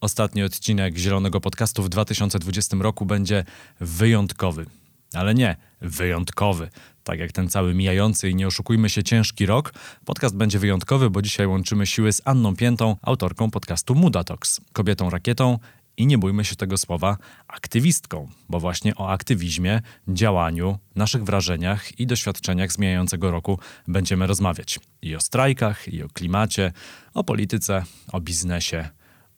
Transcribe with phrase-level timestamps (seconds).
[0.00, 3.44] Ostatni odcinek Zielonego Podcastu w 2020 roku będzie
[3.80, 4.66] wyjątkowy.
[5.14, 6.70] Ale nie wyjątkowy,
[7.04, 9.74] tak jak ten cały mijający i nie oszukujmy się ciężki rok.
[10.04, 15.58] Podcast będzie wyjątkowy, bo dzisiaj łączymy siły z Anną Piętą, autorką podcastu Mudatox, kobietą rakietą
[15.96, 17.16] i nie bójmy się tego słowa,
[17.48, 23.58] aktywistką, bo właśnie o aktywizmie, działaniu, naszych wrażeniach i doświadczeniach z mijającego roku
[23.88, 24.80] będziemy rozmawiać.
[25.02, 26.72] I o strajkach, i o klimacie,
[27.14, 28.88] o polityce, o biznesie,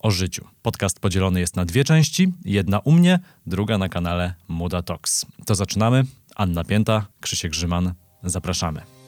[0.00, 0.44] o życiu.
[0.62, 5.26] Podcast podzielony jest na dwie części, jedna u mnie, druga na kanale Muda Talks.
[5.46, 6.04] To zaczynamy.
[6.36, 7.94] Anna Pięta, Krzysiek Grzyman.
[8.22, 8.99] Zapraszamy.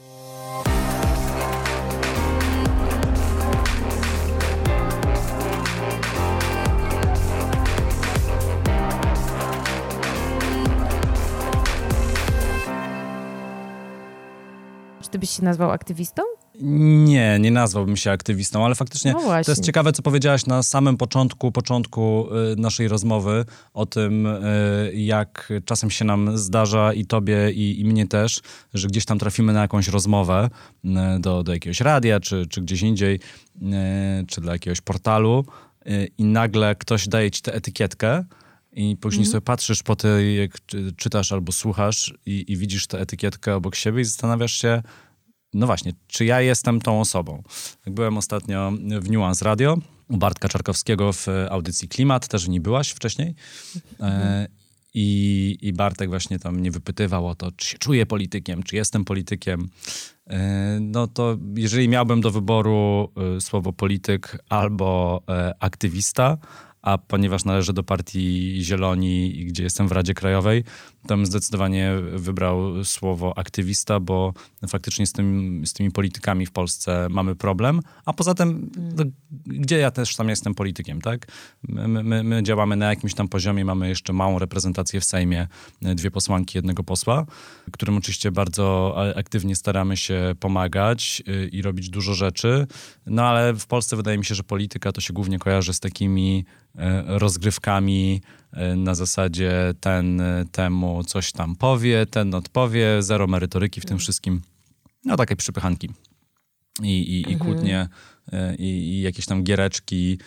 [15.13, 16.21] Ty byś się nazwał aktywistą?
[17.05, 20.97] Nie, nie nazwałbym się aktywistą, ale faktycznie No to jest ciekawe, co powiedziałaś na samym
[20.97, 27.51] początku, początku y, naszej rozmowy o tym, y, jak czasem się nam zdarza i tobie,
[27.51, 28.41] i, i mnie też,
[28.73, 30.49] że gdzieś tam trafimy na jakąś rozmowę
[30.85, 33.19] y, do, do jakiegoś radia, czy, czy gdzieś indziej,
[34.27, 35.45] czy dla jakiegoś portalu
[36.17, 38.23] i nagle ktoś daje ci tę etykietkę,
[38.75, 39.31] i później Mhm.
[39.31, 43.75] sobie patrzysz po tej, jak czy- czytasz albo słuchasz i, i widzisz tę etykietkę obok
[43.75, 44.81] siebie i zastanawiasz się,
[45.53, 47.43] no właśnie, czy ja jestem tą osobą?
[47.85, 49.77] Jak byłem ostatnio w Nuance Radio
[50.09, 53.35] u Bartka Czarkowskiego w audycji Klimat, też w niej byłaś wcześniej.
[53.99, 54.47] E,
[54.93, 59.05] i, I Bartek właśnie tam mnie wypytywał o to, czy się czuję politykiem, czy jestem
[59.05, 59.69] politykiem.
[60.27, 66.37] E, No to jeżeli miałbym do wyboru e, słowo polityk albo e, aktywista,
[66.81, 70.63] a ponieważ należę do partii Zieloni, i gdzie jestem w Radzie Krajowej,
[71.07, 74.33] bym zdecydowanie wybrał słowo aktywista, bo
[74.67, 77.79] faktycznie z, tym, z tymi politykami w Polsce mamy problem.
[78.05, 79.03] A poza tym, no,
[79.45, 81.27] gdzie ja też tam jestem politykiem, tak?
[81.63, 85.47] My, my, my działamy na jakimś tam poziomie, mamy jeszcze małą reprezentację w Sejmie,
[85.81, 87.25] dwie posłanki, jednego posła,
[87.71, 92.67] którym oczywiście bardzo aktywnie staramy się pomagać y, i robić dużo rzeczy.
[93.05, 96.45] No ale w Polsce wydaje mi się, że polityka to się głównie kojarzy z takimi
[96.75, 98.21] e, rozgrywkami
[98.75, 104.41] na zasadzie ten e, temu coś tam powie, ten odpowie, zero merytoryki w tym wszystkim.
[105.05, 105.89] No takie przypychanki
[106.81, 107.87] i, i, i kłótnie
[108.31, 110.19] e, i, i jakieś tam giereczki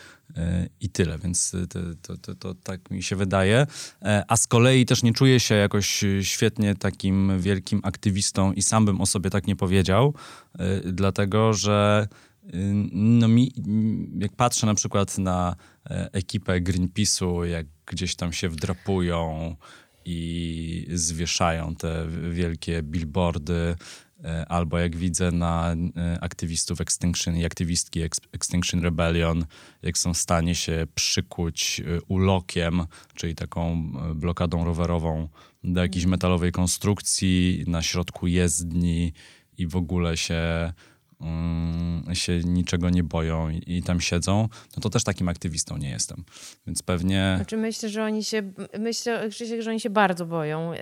[0.79, 3.67] i tyle, więc to, to, to, to tak mi się wydaje.
[4.01, 8.85] E, A z kolei też nie czuję się jakoś świetnie takim wielkim aktywistą i sam
[8.85, 10.13] bym o sobie tak nie powiedział,
[10.85, 12.07] dlatego że
[12.43, 12.49] y,
[12.91, 13.51] no mi,
[14.19, 15.55] jak patrzę na przykład na
[15.89, 19.55] e, ekipę Greenpeace'u, jak gdzieś tam się wdrapują
[20.05, 23.75] i zwieszają te wielkie billboardy,
[24.23, 29.45] e, albo jak widzę na e, aktywistów Extinction i aktywistki Ex- Extinction Rebellion,
[29.81, 35.29] jak są w stanie się przykuć e, ulokiem, czyli taką blokadą rowerową
[35.63, 39.13] do jakiejś metalowej konstrukcji na środku jezdni
[39.57, 40.73] i w ogóle się
[42.13, 46.23] się niczego nie boją i, tam siedzą, no to też takim aktywistą nie jestem.
[46.67, 47.33] Więc pewnie...
[47.35, 50.79] Znaczy myślę, że oni się, myślę, Krzysiek, że oni się bardzo boją yy,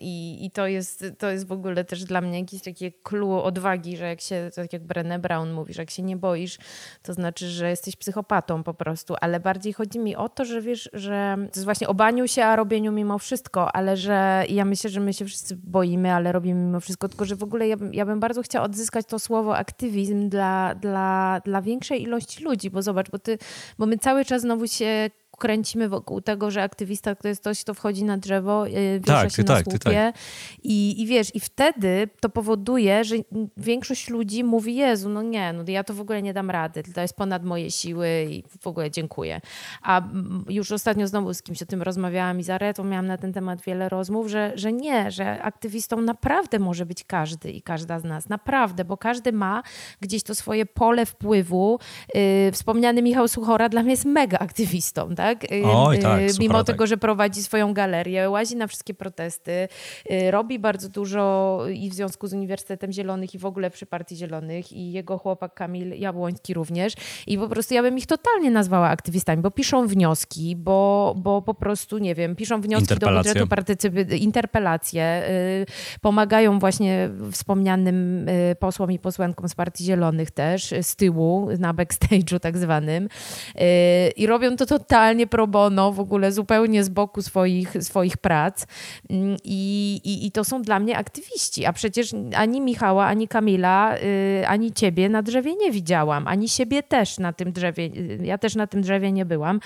[0.00, 3.96] i, i to, jest, to jest w ogóle też dla mnie jakieś takie clue odwagi,
[3.96, 6.58] że jak się, tak jak Brené Brown mówi, że jak się nie boisz,
[7.02, 10.90] to znaczy, że jesteś psychopatą po prostu, ale bardziej chodzi mi o to, że wiesz,
[10.92, 14.90] że to jest właśnie o baniu się, a robieniu mimo wszystko, ale że ja myślę,
[14.90, 18.06] że my się wszyscy boimy, ale robimy mimo wszystko, tylko że w ogóle ja, ja
[18.06, 23.10] bym bardzo chciała odzyskać to słowo aktywizm dla, dla, dla większej ilości ludzi, bo zobacz,
[23.10, 23.38] bo, ty,
[23.78, 27.74] bo my cały czas znowu się kręcimy wokół tego, że aktywista to jest ktoś, kto
[27.74, 30.14] wchodzi na drzewo, yy, wiesza Tak, się na tak, słupie tak.
[30.62, 33.16] I, i wiesz, i wtedy to powoduje, że
[33.56, 37.00] większość ludzi mówi, Jezu, no nie, no ja to w ogóle nie dam rady, to
[37.00, 39.40] jest ponad moje siły i w ogóle dziękuję.
[39.82, 40.02] A
[40.48, 43.60] już ostatnio znowu z kimś o tym rozmawiałam i z Aretą miałam na ten temat
[43.60, 48.28] wiele rozmów, że, że nie, że aktywistą naprawdę może być każdy i każda z nas,
[48.28, 49.62] naprawdę, bo każdy ma
[50.00, 51.78] gdzieś to swoje pole wpływu.
[52.14, 55.27] Yy, wspomniany Michał Suchora dla mnie jest mega aktywistą, tak?
[55.64, 56.66] Oj, tak, yy, Suchora, Mimo tak.
[56.66, 59.68] tego, że prowadzi swoją galerię, łazi na wszystkie protesty,
[60.10, 64.16] y, robi bardzo dużo i w związku z Uniwersytetem Zielonych i w ogóle przy Partii
[64.16, 66.92] Zielonych i jego chłopak Kamil Jabłoński również.
[67.26, 71.54] I po prostu ja bym ich totalnie nazwała aktywistami, bo piszą wnioski, bo, bo po
[71.54, 75.66] prostu, nie wiem, piszą wnioski do budżetu partycyp- interpelacje, y,
[76.00, 81.74] pomagają właśnie wspomnianym y, posłom i posłankom z Partii Zielonych też, y, z tyłu, na
[81.74, 83.08] backstage'u tak zwanym.
[83.56, 88.16] Y, I robią to totalnie totalnie pro bono, w ogóle zupełnie z boku swoich, swoich
[88.16, 88.66] prac.
[89.10, 91.66] Mm, I, i, I to są dla mnie aktywiści.
[91.66, 96.82] A przecież ani Michała, ani Kamila, y, ani ciebie na drzewie nie widziałam, ani siebie
[96.82, 97.84] też na tym drzewie.
[97.84, 99.60] Y, ja też na tym drzewie nie byłam.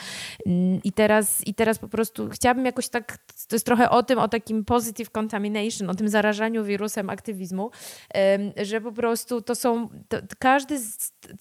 [0.47, 3.19] Mm, I teraz, i teraz po prostu chciałabym jakoś tak,
[3.49, 7.71] to jest trochę o tym, o takim positive contamination, o tym zarażaniu wirusem aktywizmu,
[8.63, 10.79] że po prostu to są, to każdy,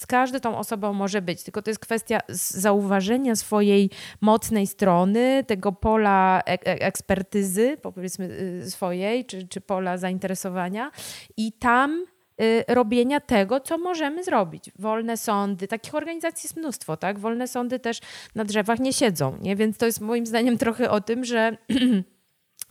[0.08, 3.90] każdy tą osobą może być, tylko to jest kwestia zauważenia swojej
[4.22, 8.26] mocnej strony, tego pola ekspertyzy, powiedzmy
[8.66, 10.92] y, swojej, czy, czy pola zainteresowania
[11.38, 12.06] i tam
[12.42, 14.72] y, robienia tego, co możemy zrobić.
[14.80, 17.20] Wolne sądy, takich organizacji jest mnóstwo, tak?
[17.20, 18.00] Wolne sądy też
[18.36, 19.56] na drzewach nie siedzą, nie?
[19.56, 21.58] Więc to jest moim zdaniem trochę o tym, że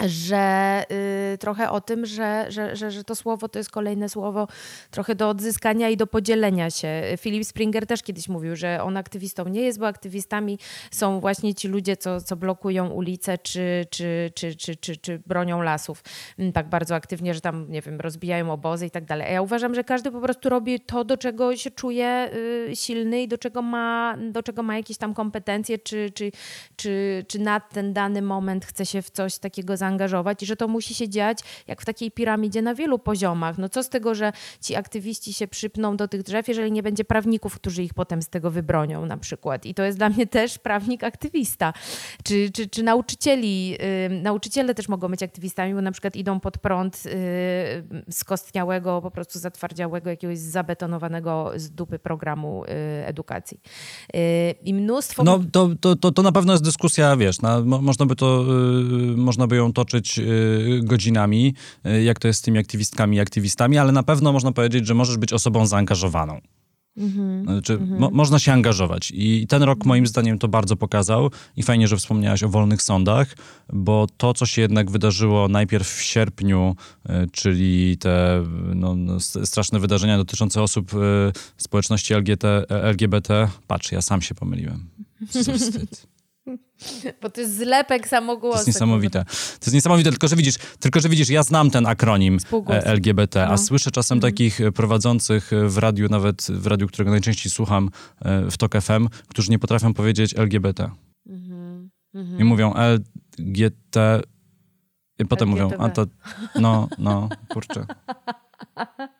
[0.06, 0.84] że
[1.34, 4.48] y, trochę o tym, że, że, że, że to słowo to jest kolejne słowo
[4.90, 7.02] trochę do odzyskania i do podzielenia się.
[7.18, 10.58] Philip Springer też kiedyś mówił, że on aktywistą nie jest, bo aktywistami
[10.90, 15.62] są właśnie ci ludzie, co, co blokują ulice czy, czy, czy, czy, czy, czy bronią
[15.62, 16.02] lasów
[16.38, 19.32] mm, tak bardzo aktywnie, że tam, nie wiem, rozbijają obozy i tak dalej.
[19.32, 22.30] Ja uważam, że każdy po prostu robi to, do czego się czuje
[22.70, 26.32] y, silny i do czego ma, do czego ma jakieś tam kompetencje, czy, czy,
[26.76, 30.56] czy, czy na ten dany moment chce się w coś takiego zaangażować zaangażować i że
[30.56, 33.58] to musi się dziać jak w takiej piramidzie na wielu poziomach.
[33.58, 37.04] No co z tego, że ci aktywiści się przypną do tych drzew, jeżeli nie będzie
[37.04, 39.66] prawników, którzy ich potem z tego wybronią na przykład.
[39.66, 41.72] I to jest dla mnie też prawnik aktywista.
[42.24, 43.78] Czy, czy, czy nauczycieli, yy,
[44.22, 47.12] nauczyciele też mogą być aktywistami, bo na przykład idą pod prąd yy,
[48.10, 53.60] skostniałego, po prostu zatwardziałego, jakiegoś zabetonowanego z dupy programu yy, edukacji.
[54.16, 55.24] Y, I mnóstwo...
[55.24, 58.44] No to, to, to, to na pewno jest dyskusja, wiesz, na, można by to,
[59.12, 61.54] y, można by ją toczyć y, godzinami,
[61.86, 64.94] y, jak to jest z tymi aktywistkami i aktywistami, ale na pewno można powiedzieć, że
[64.94, 66.40] możesz być osobą zaangażowaną.
[66.96, 67.44] Mhm.
[67.44, 69.12] Znaczy, mo można się angażować.
[69.14, 71.30] I ten rok moim zdaniem to bardzo pokazał.
[71.56, 73.36] I fajnie, że wspomniałaś o wolnych sądach,
[73.72, 76.76] bo to, co się jednak wydarzyło najpierw w sierpniu,
[77.06, 78.44] y, czyli te
[78.74, 80.92] no, no straszne wydarzenia dotyczące osób
[81.56, 84.88] społeczności LGBT, LGBT, patrz, ja sam się pomyliłem.
[85.28, 86.06] Wstyd.
[87.22, 88.52] Bo to jest zlepek samogłosek.
[88.52, 89.24] To jest niesamowite.
[89.24, 92.38] To jest niesamowite, tylko że widzisz, tylko, że widzisz ja znam ten akronim
[92.68, 93.52] e, LGBT, no.
[93.52, 94.32] a słyszę czasem mhm.
[94.32, 97.90] takich e, prowadzących w radiu, nawet w radiu, którego najczęściej słucham,
[98.20, 100.90] e, w TOK FM, którzy nie potrafią powiedzieć LGBT.
[101.26, 101.90] Mhm.
[102.14, 102.40] Mhm.
[102.40, 103.96] I mówią LGT...
[105.18, 106.06] I potem mówią, a to...
[106.60, 107.86] No, no, kurczę.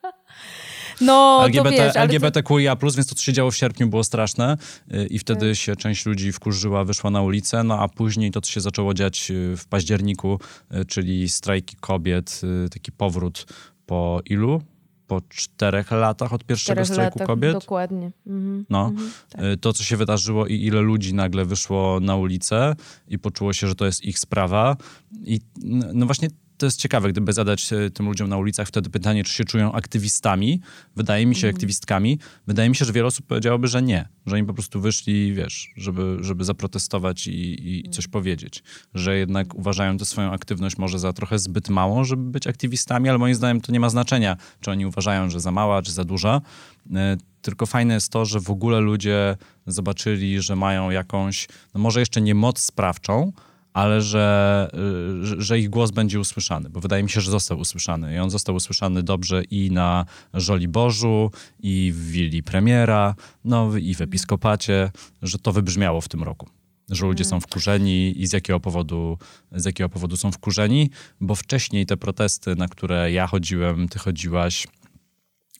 [1.00, 4.56] No, LGBT, to wiesz, LGBTQIA+, więc to, co się działo w sierpniu, było straszne
[4.94, 5.58] y, i wtedy tak.
[5.58, 9.31] się część ludzi wkurzyła, wyszła na ulicę, no a później to, co się zaczęło dziać
[9.31, 10.41] y, w październiku,
[10.75, 13.47] y, czyli strajki kobiet, taki powrót
[13.87, 14.62] po ilu?
[15.06, 17.53] po czterech latach od pierwszego strajku latach, kobiet.
[17.53, 18.11] Dokładnie.
[18.26, 18.67] Mhm.
[18.70, 19.41] No, mhm, tak.
[19.61, 22.76] to co się wydarzyło i ile ludzi nagle wyszło na ulicę
[23.08, 24.76] i poczuło się, że to jest ich sprawa.
[25.25, 25.41] I
[25.94, 26.29] no właśnie
[26.61, 29.73] to jest ciekawe, gdyby zadać e, tym ludziom na ulicach wtedy pytanie, czy się czują
[29.73, 30.61] aktywistami.
[30.97, 31.57] Wydaje mi się mm.
[31.57, 32.19] aktywistkami.
[32.47, 34.09] Wydaje mi się, że wiele osób powiedziałoby, że nie.
[34.27, 38.62] Że oni po prostu wyszli, wiesz, żeby, żeby zaprotestować i, i coś powiedzieć.
[38.95, 43.19] Że jednak uważają tę swoją aktywność może za trochę zbyt małą, żeby być aktywistami, ale
[43.19, 46.41] moim zdaniem to nie ma znaczenia, czy oni uważają, że za mała, czy za duża.
[46.95, 49.37] E, tylko fajne jest to, że w ogóle ludzie
[49.67, 53.33] zobaczyli, że mają jakąś, no może jeszcze nie moc sprawczą,
[53.72, 54.69] ale że,
[55.34, 58.14] y, że, ich głos będzie usłyszany, bo wydaje mi się, że został usłyszany.
[58.14, 61.31] I on został usłyszany dobrze i na Żoliborzu,
[61.61, 63.14] i w willi premiera,
[63.44, 64.90] no i w episkopacie,
[65.22, 66.49] że to wybrzmiało w tym roku.
[66.88, 69.19] Że ludzie są wkurzeni i z jakiego, powodu,
[69.53, 74.67] z jakiego powodu są wkurzeni, bo wcześniej te protesty, na które ja chodziłem, ty chodziłaś,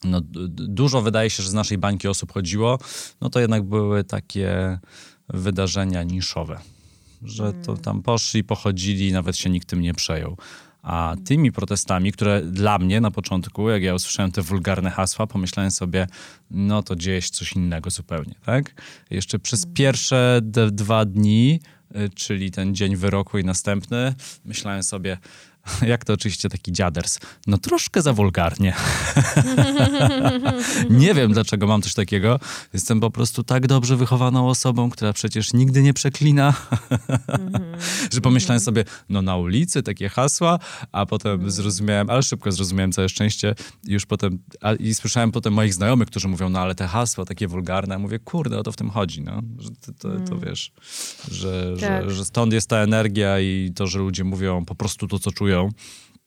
[0.03, 2.79] no, dużo wydaje się, że z naszej bańki osób chodziło,
[3.21, 4.79] no to jednak były takie
[5.29, 6.59] wydarzenia niszowe
[7.23, 10.37] że to tam poszli, pochodzili, nawet się nikt tym nie przejął.
[10.81, 15.71] A tymi protestami, które dla mnie na początku, jak ja usłyszałem te wulgarne hasła, pomyślałem
[15.71, 16.07] sobie,
[16.51, 18.81] no to dzieje się coś innego zupełnie, tak?
[19.09, 20.39] Jeszcze przez pierwsze
[20.71, 21.59] dwa dni,
[21.95, 25.17] y, czyli ten dzień wyroku i następny, myślałem sobie,
[25.81, 28.73] jak to oczywiście taki dziaders, no troszkę za wulgarnie.
[30.89, 32.39] nie wiem, dlaczego mam coś takiego.
[32.73, 36.53] Jestem po prostu tak dobrze wychowaną osobą, która przecież nigdy nie przeklina,
[38.13, 40.59] że pomyślałem sobie, no na ulicy takie hasła,
[40.91, 43.55] a potem zrozumiałem, ale szybko zrozumiałem całe szczęście
[43.87, 47.25] i już potem, a, i słyszałem potem moich znajomych, którzy mówią, no ale te hasła
[47.25, 50.39] takie wulgarne, mówię, kurde, o to w tym chodzi, no, że to, to, to mm.
[50.39, 50.71] wiesz,
[51.31, 52.09] że, tak.
[52.09, 55.31] że, że stąd jest ta energia i to, że ludzie mówią po prostu to, co
[55.31, 55.69] czują, czują.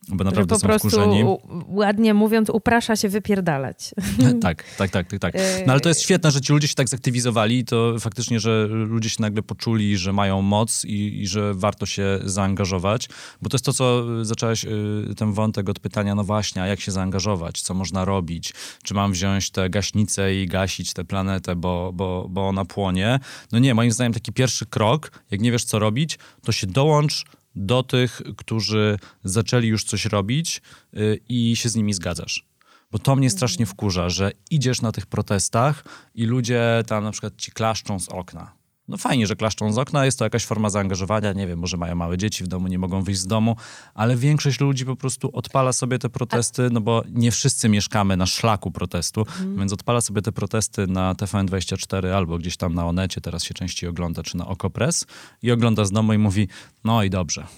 [0.08, 1.24] bo naprawdę że po są wkurzeni.
[1.68, 3.94] ładnie mówiąc, uprasza się wypierdalać.
[4.42, 5.34] tak, tak, tak, tak, tak.
[5.66, 9.10] No ale to jest świetne, że ci ludzie się tak zaktywizowali, to faktycznie, że ludzie
[9.10, 13.08] się nagle poczuli, że mają moc i, i że warto się zaangażować,
[13.42, 16.80] bo to jest to, co zacząłeś y, ten wątek od pytania, no właśnie, a jak
[16.80, 18.52] się zaangażować, co można robić,
[18.82, 23.20] czy mam wziąć tę gaśnicę i gasić tę planetę, bo, bo, bo ona płonie.
[23.52, 27.24] No nie, moim zdaniem taki pierwszy krok, jak nie wiesz, co robić, to się dołącz
[27.56, 32.46] do tych, którzy zaczęli już coś robić yy, i się z nimi zgadzasz.
[32.90, 35.84] Bo to mnie strasznie wkurza, że idziesz na tych protestach
[36.14, 40.04] i ludzie tam na przykład ci klaszczą z okna no fajnie, że klaszczą z okna,
[40.04, 43.02] jest to jakaś forma zaangażowania, nie wiem, może mają małe dzieci w domu, nie mogą
[43.02, 43.56] wyjść z domu,
[43.94, 48.26] ale większość ludzi po prostu odpala sobie te protesty, no bo nie wszyscy mieszkamy na
[48.26, 49.56] szlaku protestu, mhm.
[49.58, 53.90] więc odpala sobie te protesty na TVN24 albo gdzieś tam na Onecie, teraz się częściej
[53.90, 55.06] ogląda, czy na Okopres
[55.42, 56.48] i ogląda z domu i mówi,
[56.84, 57.46] no i dobrze.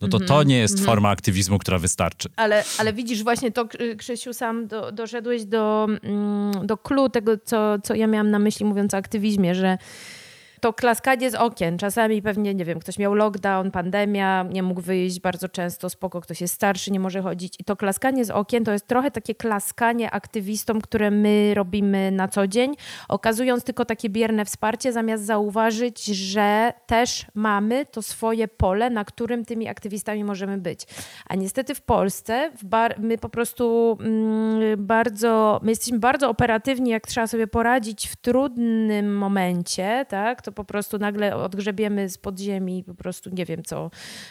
[0.00, 0.86] No to to nie jest mhm.
[0.86, 2.28] forma aktywizmu, która wystarczy.
[2.36, 3.68] Ale, ale widzisz, właśnie to,
[3.98, 8.66] Krzysiu, sam do, doszedłeś do, mm, do clue tego, co, co ja miałam na myśli,
[8.66, 9.78] mówiąc o aktywizmie, że
[10.62, 11.78] to klaskanie z okien.
[11.78, 16.40] Czasami pewnie, nie wiem, ktoś miał lockdown, pandemia, nie mógł wyjść bardzo często, spoko, ktoś
[16.40, 17.54] jest starszy, nie może chodzić.
[17.60, 22.28] I to klaskanie z okien to jest trochę takie klaskanie aktywistom, które my robimy na
[22.28, 22.74] co dzień,
[23.08, 29.44] okazując tylko takie bierne wsparcie, zamiast zauważyć, że też mamy to swoje pole, na którym
[29.44, 30.86] tymi aktywistami możemy być.
[31.28, 36.90] A niestety w Polsce w bar- my po prostu mm, bardzo, my jesteśmy bardzo operatywni,
[36.90, 40.42] jak trzeba sobie poradzić w trudnym momencie, tak?
[40.42, 43.90] To po prostu nagle odgrzebiemy z podziemi po prostu, nie wiem co,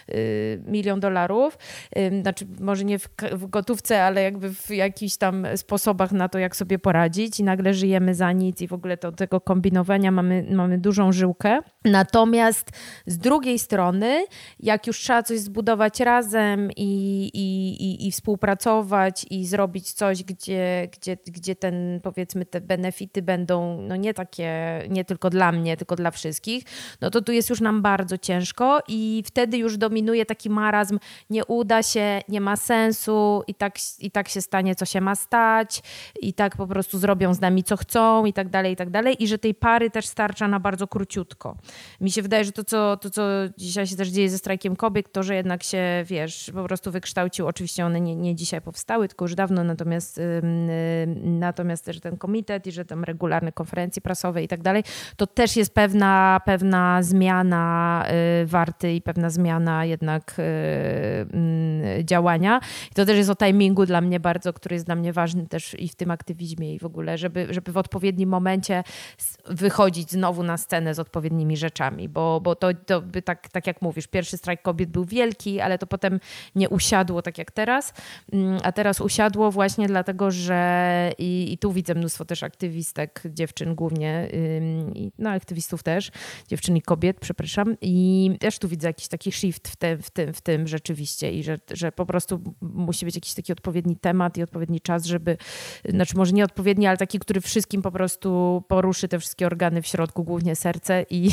[0.09, 1.57] y, milion dolarów.
[2.21, 6.55] Znaczy, może nie w, w gotówce, ale jakby w jakichś tam sposobach na to, jak
[6.55, 10.77] sobie poradzić i nagle żyjemy za nic i w ogóle to, tego kombinowania mamy, mamy
[10.77, 11.59] dużą żyłkę.
[11.85, 12.69] Natomiast
[13.05, 14.25] z drugiej strony,
[14.59, 20.87] jak już trzeba coś zbudować razem i, i, i, i współpracować i zrobić coś, gdzie,
[20.91, 25.95] gdzie, gdzie ten, powiedzmy, te benefity będą no nie takie, nie tylko dla mnie, tylko
[25.95, 26.63] dla wszystkich,
[27.01, 30.99] no to tu jest już nam bardzo ciężko i wtedy już dominuje taki marazm,
[31.29, 35.15] nie uda się, nie ma sensu i tak, i tak się stanie, co się ma
[35.15, 35.81] stać
[36.21, 39.23] i tak po prostu zrobią z nami, co chcą i tak dalej, i tak dalej
[39.23, 41.55] i że tej pary też starcza na bardzo króciutko.
[42.01, 43.23] Mi się wydaje, że to co, to, co
[43.57, 47.47] dzisiaj się też dzieje ze strajkiem kobiet, to, że jednak się, wiesz, po prostu wykształcił,
[47.47, 50.41] oczywiście one nie, nie dzisiaj powstały, tylko już dawno, natomiast, yy,
[51.23, 54.83] natomiast też ten komitet i że tam regularne konferencje prasowe i tak dalej,
[55.15, 58.05] to też jest pewne pewna, pewna zmiana
[58.41, 60.43] y, warty i pewna zmiana jednak y,
[61.33, 62.59] mm, działania.
[62.91, 65.75] I to też jest o timingu dla mnie bardzo, który jest dla mnie ważny też
[65.79, 68.83] i w tym aktywizmie i w ogóle, żeby, żeby w odpowiednim momencie
[69.45, 73.81] wychodzić znowu na scenę z odpowiednimi rzeczami, bo, bo to, to by tak, tak jak
[73.81, 76.19] mówisz, pierwszy strajk kobiet był wielki, ale to potem
[76.55, 77.93] nie usiadło tak jak teraz,
[78.33, 83.75] mm, a teraz usiadło właśnie dlatego, że i, i tu widzę mnóstwo też aktywistek, dziewczyn
[83.75, 84.27] głównie,
[85.19, 85.90] no aktywistów też,
[86.47, 87.75] dziewczyn i kobiet, przepraszam.
[87.81, 91.43] I też tu widzę jakiś taki shift w, te, w, tym, w tym rzeczywiście i
[91.43, 95.37] że, że po prostu musi być jakiś taki odpowiedni temat i odpowiedni czas, żeby,
[95.89, 99.87] znaczy może nie odpowiedni, ale taki, który wszystkim po prostu poruszy te wszystkie organy w
[99.87, 101.29] środku, głównie serce i,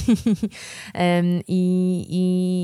[1.48, 2.06] i,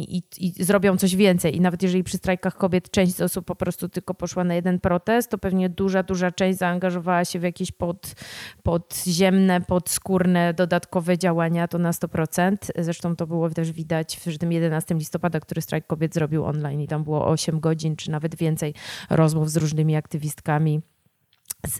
[0.08, 1.56] i, i, zrobią coś więcej.
[1.56, 5.30] I nawet jeżeli przy strajkach kobiet część osób po prostu tylko poszła na jeden protest,
[5.30, 8.14] to pewnie duża, duża część zaangażowała się w jakieś pod,
[8.62, 12.56] podziemne, podskórne, dodatkowe działania to na 100%.
[12.78, 16.88] Zresztą to było też widać w tym 11 listopada, który strajk kobiet zrobił online i
[16.88, 18.74] tam było 8 godzin czy nawet więcej
[19.10, 20.82] rozmów z różnymi aktywistkami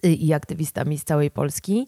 [0.03, 1.87] i aktywistami z całej Polski.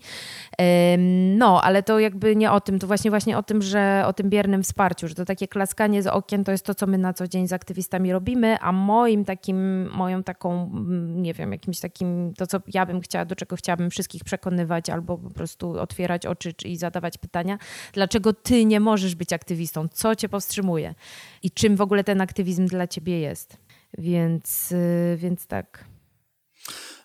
[1.36, 4.30] No, ale to jakby nie o tym, to właśnie właśnie o tym, że o tym
[4.30, 7.28] biernym wsparciu, że to takie klaskanie z okien to jest to, co my na co
[7.28, 12.46] dzień z aktywistami robimy, a moim takim, moją taką, mm, nie wiem, jakimś takim, to
[12.46, 16.76] co ja bym chciała, do czego chciałabym wszystkich przekonywać albo po prostu otwierać oczy i
[16.76, 17.58] zadawać pytania,
[17.92, 20.94] dlaczego ty nie możesz być aktywistą, co cię powstrzymuje
[21.42, 23.56] i czym w ogóle ten aktywizm dla ciebie jest.
[23.98, 25.95] Więc, y, więc tak.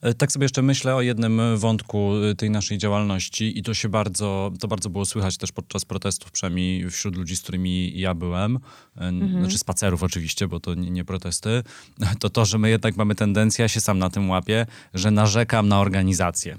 [0.01, 3.89] E, tak sobie jeszcze myślę o jednym wątku e, tej naszej działalności i to się
[3.89, 8.59] bardzo, to bardzo było słychać też podczas protestów, przynajmniej wśród ludzi, z którymi ja byłem,
[8.97, 9.41] e, mhm.
[9.41, 11.63] znaczy spacerów oczywiście, bo to nie, nie, protesty,
[12.19, 15.67] to to, że my jednak mamy tendencję, ja się sam na tym łapię, że narzekam
[15.67, 16.57] na organizację.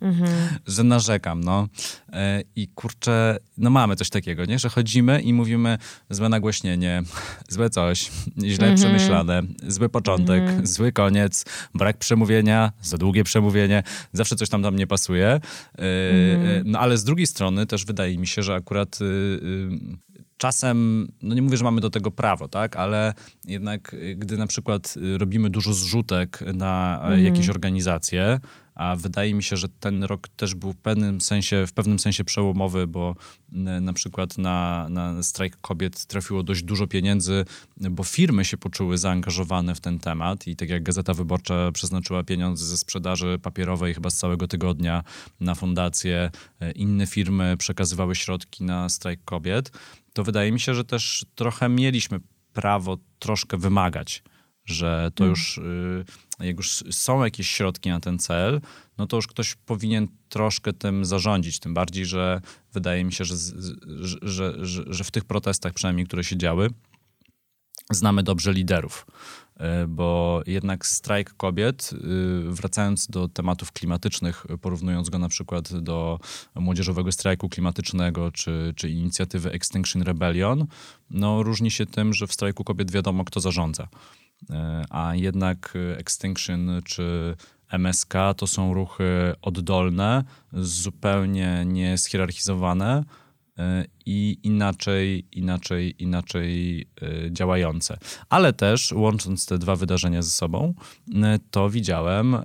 [0.00, 0.30] Mhm.
[0.66, 1.68] że narzekam, no.
[2.12, 4.58] E, I kurczę, no mamy coś takiego, nie?
[4.58, 5.78] Że chodzimy i mówimy
[6.10, 7.02] złe nagłośnienie,
[7.48, 8.10] złe coś,
[8.44, 8.76] źle mhm.
[8.76, 10.66] przemyślane, zły początek, mhm.
[10.66, 15.28] zły koniec, brak przemówienia, za długie przemówienie, zawsze coś tam tam nie pasuje.
[15.28, 15.40] E,
[16.34, 16.62] mhm.
[16.64, 19.68] No ale z drugiej strony też wydaje mi się, że akurat y, y,
[20.36, 23.14] czasem, no nie mówię, że mamy do tego prawo, tak, ale
[23.44, 27.24] jednak y, gdy na przykład robimy dużo zrzutek na mhm.
[27.24, 28.40] jakieś organizacje,
[28.80, 32.24] a wydaje mi się, że ten rok też był w pewnym sensie, w pewnym sensie
[32.24, 33.14] przełomowy, bo
[33.80, 37.44] na przykład na, na strajk kobiet trafiło dość dużo pieniędzy,
[37.90, 42.66] bo firmy się poczuły zaangażowane w ten temat i tak jak Gazeta Wyborcza przeznaczyła pieniądze
[42.66, 45.02] ze sprzedaży papierowej chyba z całego tygodnia
[45.40, 49.72] na fundację, e, inne firmy przekazywały środki na strajk kobiet,
[50.12, 52.20] to wydaje mi się, że też trochę mieliśmy
[52.52, 54.22] prawo troszkę wymagać,
[54.70, 55.30] że to mm.
[55.30, 56.04] już, y,
[56.40, 58.60] jak już są jakieś środki na ten cel,
[58.98, 61.58] no to już ktoś powinien troszkę tym zarządzić.
[61.58, 62.40] Tym bardziej, że
[62.72, 63.34] wydaje mi się, że,
[64.22, 64.54] że,
[64.90, 66.70] że, w tych protestach, przynajmniej które się działy,
[67.90, 69.06] znamy dobrze liderów.
[69.56, 71.96] E, bo jednak strajk kobiet, y,
[72.50, 76.18] wracając do tematów klimatycznych, porównując go na przykład do
[76.54, 80.66] młodzieżowego strajku klimatycznego czy, czy inicjatywy Extinction Rebellion,
[81.10, 83.88] no różni się tym, że w strajku kobiet wiadomo, kto zarządza.
[84.50, 87.36] E, a jednak Extinction czy
[87.72, 93.19] MSK to są ruchy oddolne, zupełnie niezhierarchizowane, E,
[94.06, 97.98] i inaczej, inaczej, inaczej e, działające.
[98.28, 100.74] Ale też łącząc te dwa wydarzenia ze sobą,
[101.14, 102.36] e, to widziałem,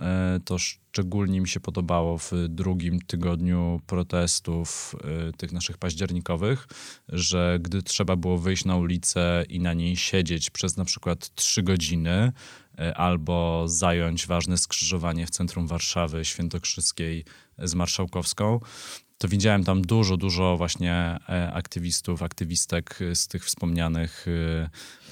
[0.46, 4.96] to szczególnie mi się podobało w drugim tygodniu protestów
[5.38, 6.68] tych naszych październikowych,
[7.10, 11.64] że gdy trzeba było wyjść na ulicę i na niej siedzieć przez na przykład trzy
[11.64, 12.32] godziny,
[12.96, 17.26] albo zająć ważne skrzyżowanie w centrum Warszawy Świętokrzyskiej
[17.58, 18.60] z Marszałkowską,
[19.18, 20.94] to widziałem tam dużo, dużo właśnie
[21.30, 24.70] e, aktywistów, aktywistek z tych wspomnianych e,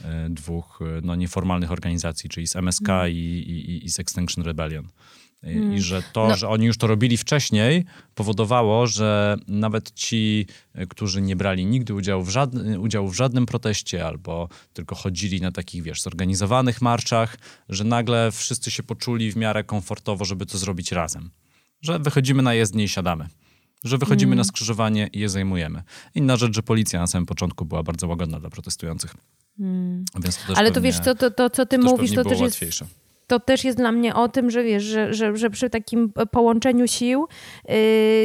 [0.08, 3.12] e, dwóch no, nieformalnych organizacji, czyli z MSK mm.
[3.12, 4.88] i, i, i z Extinction Rebellion.
[5.44, 5.74] I, mm.
[5.74, 6.36] I że to, no.
[6.36, 10.46] że oni już to robili wcześniej, powodowało, że nawet ci,
[10.90, 15.52] którzy nie brali nigdy udziału w, żadnym, udziału w żadnym proteście albo tylko chodzili na
[15.52, 17.38] takich, wiesz, zorganizowanych marszach,
[17.70, 21.32] że nagle wszyscy się poczuli w miarę komfortowo, żeby to zrobić razem.
[21.82, 23.28] Że wychodzimy na jezdnię i siadamy
[23.84, 24.38] że wychodzimy mm.
[24.38, 25.84] na skrzyżowanie i je zajmujemy.
[26.16, 29.16] Inna rzecz, że policja na samym początku była bardzo łagodna dla protestujących.
[29.60, 30.06] Mm.
[30.48, 32.60] To Ale to wiesz, to, to, to co ty to mówisz, to też jest
[33.28, 36.88] to też jest dla mnie o tym, że wiesz, że, że, że przy takim połączeniu
[36.88, 37.28] sił
[37.68, 37.76] yy,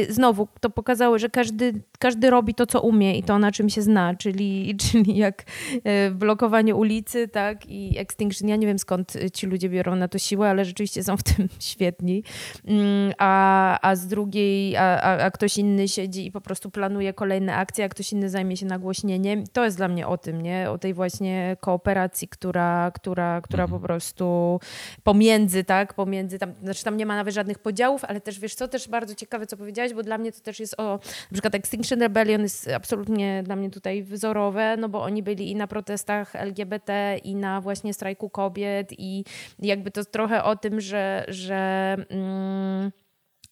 [0.09, 3.81] znowu to pokazało, że każdy, każdy robi to, co umie i to, na czym się
[3.81, 8.49] zna, czyli, czyli jak yy, blokowanie ulicy, tak, i extinction.
[8.49, 11.49] Ja nie wiem skąd ci ludzie biorą na to siłę, ale rzeczywiście są w tym
[11.59, 12.23] świetni.
[12.65, 12.75] Yy,
[13.17, 17.55] a, a z drugiej, a, a, a, ktoś inny siedzi i po prostu planuje kolejne
[17.55, 19.43] akcje, a ktoś inny zajmie się nagłośnieniem.
[19.53, 20.71] To jest dla mnie o tym, nie?
[20.71, 23.81] O tej właśnie kooperacji, która, która, która mhm.
[23.81, 24.59] po prostu
[25.03, 28.67] pomiędzy, tak, pomiędzy tam, znaczy tam nie ma nawet żadnych podziałów, ale też wiesz co,
[28.67, 30.93] też bardzo ciekawe, co powiedziałeś, bo dla mnie to też jest o,
[31.31, 35.55] na przykład Extinction Rebellion jest absolutnie dla mnie tutaj wzorowe, no bo oni byli i
[35.55, 39.23] na protestach LGBT, i na właśnie strajku kobiet i
[39.59, 42.91] jakby to trochę o tym, że, że mm,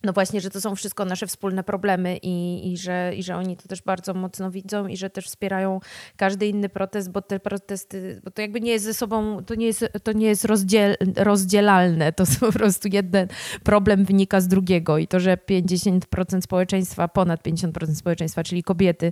[0.04, 3.58] no właśnie, że to są wszystko nasze wspólne problemy i, i, że, i że oni
[3.58, 5.80] to też bardzo mocno widzą i że też wspierają
[6.18, 9.66] każdy inny protest, bo te protesty, bo to jakby nie jest ze sobą, to nie
[9.66, 13.28] jest, to nie jest rozdziel, rozdzielalne, to po prostu jeden
[13.64, 19.12] problem wynika z drugiego i to, że 50% społeczeństwa, ponad 50% społeczeństwa, czyli kobiety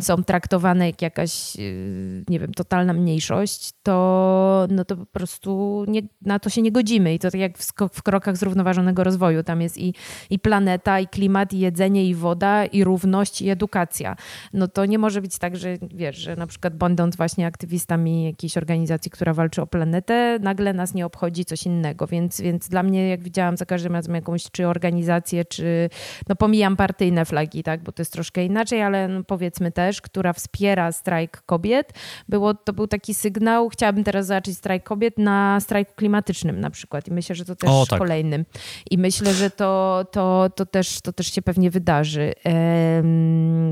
[0.00, 6.02] są traktowane jak jakaś, yy, nie wiem, totalna mniejszość, to, no to po prostu nie,
[6.22, 9.60] na to się nie godzimy i to tak jak w, w krokach zrównoważonego rozwoju, tam
[9.60, 9.94] jest i
[10.30, 14.16] i planeta, i klimat, i jedzenie, i woda, i równość, i edukacja.
[14.52, 18.56] No to nie może być tak, że wiesz, że na przykład będąc właśnie aktywistami jakiejś
[18.56, 22.06] organizacji, która walczy o planetę, nagle nas nie obchodzi coś innego.
[22.06, 25.90] Więc, więc dla mnie, jak widziałam za każdym razem jakąś czy organizację, czy
[26.28, 30.32] no pomijam partyjne flagi, tak, bo to jest troszkę inaczej, ale no powiedzmy też, która
[30.32, 31.92] wspiera strajk kobiet,
[32.28, 37.08] było, to był taki sygnał, chciałabym teraz zobaczyć strajk kobiet na strajku klimatycznym na przykład
[37.08, 37.98] i myślę, że to też o, tak.
[37.98, 38.44] kolejnym.
[38.90, 42.32] I myślę, że to, to, to, też, to też się pewnie wydarzy,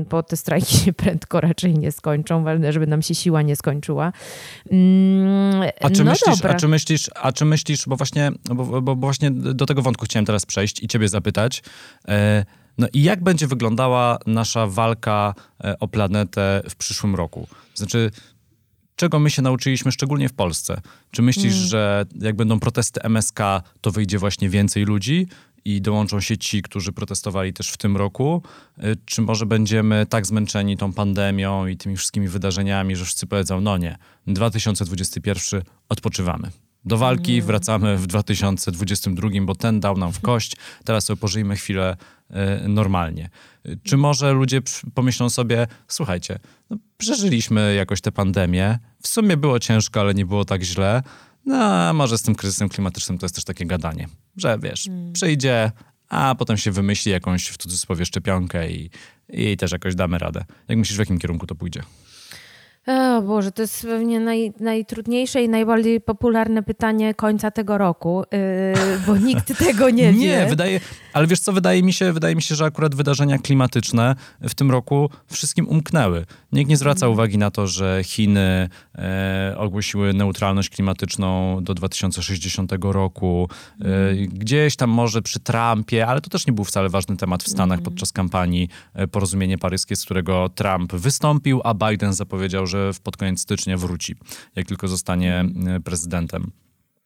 [0.09, 4.11] bo te strajki się prędko raczej nie skończą, ważne, żeby nam się siła nie skończyła.
[4.71, 8.95] Mm, a czy, no myślisz, a czy myślisz, a czy myślisz, bo właśnie, bo, bo,
[8.95, 11.63] właśnie do tego wątku chciałem teraz przejść i ciebie zapytać,
[12.07, 12.45] e,
[12.77, 17.47] no i jak będzie wyglądała nasza walka e, o planetę w przyszłym roku?
[17.75, 18.11] Znaczy,
[18.95, 20.81] czego my się nauczyliśmy, szczególnie w Polsce?
[21.11, 21.67] Czy myślisz, mm.
[21.67, 23.39] że jak będą protesty MSK,
[23.81, 25.27] to wyjdzie właśnie więcej ludzi?
[25.65, 28.41] I dołączą się ci, którzy protestowali też w tym roku?
[29.05, 33.77] Czy może będziemy tak zmęczeni tą pandemią i tymi wszystkimi wydarzeniami, że wszyscy powiedzą, no
[33.77, 33.97] nie,
[34.27, 36.51] 2021 odpoczywamy.
[36.85, 41.97] Do walki wracamy w 2022, bo ten dał nam w kość, teraz sobie pożyjmy chwilę
[42.65, 43.29] y, normalnie.
[43.83, 44.61] Czy może ludzie
[44.93, 50.45] pomyślą sobie, słuchajcie, no, przeżyliśmy jakoś tę pandemię, w sumie było ciężko, ale nie było
[50.45, 51.03] tak źle,
[51.45, 55.13] no a może z tym kryzysem klimatycznym to jest też takie gadanie, że wiesz, hmm.
[55.13, 55.71] przyjdzie,
[56.09, 58.89] a potem się wymyśli jakąś w cudzysłowie szczepionkę i,
[59.29, 60.45] i też jakoś damy radę.
[60.67, 61.83] Jak myślisz, w jakim kierunku to pójdzie?
[62.87, 68.99] O Boże, to jest pewnie naj, najtrudniejsze i najbardziej popularne pytanie końca tego roku, yy,
[69.07, 70.19] bo nikt tego nie wie.
[70.19, 70.79] Nie, wydaje,
[71.13, 74.71] ale wiesz co, wydaje mi, się, wydaje mi się, że akurat wydarzenia klimatyczne w tym
[74.71, 76.25] roku wszystkim umknęły.
[76.51, 77.13] Nikt nie zwraca mm.
[77.13, 83.49] uwagi na to, że Chiny e, ogłosiły neutralność klimatyczną do 2060 roku.
[83.81, 84.27] E, mm.
[84.27, 87.79] Gdzieś tam może przy Trumpie, ale to też nie był wcale ważny temat w Stanach
[87.79, 87.85] mm.
[87.85, 93.17] podczas kampanii e, porozumienie paryskie, z którego Trump wystąpił, a Biden zapowiedział, że w pod
[93.17, 94.15] koniec stycznia wróci,
[94.55, 96.51] jak tylko zostanie e, prezydentem.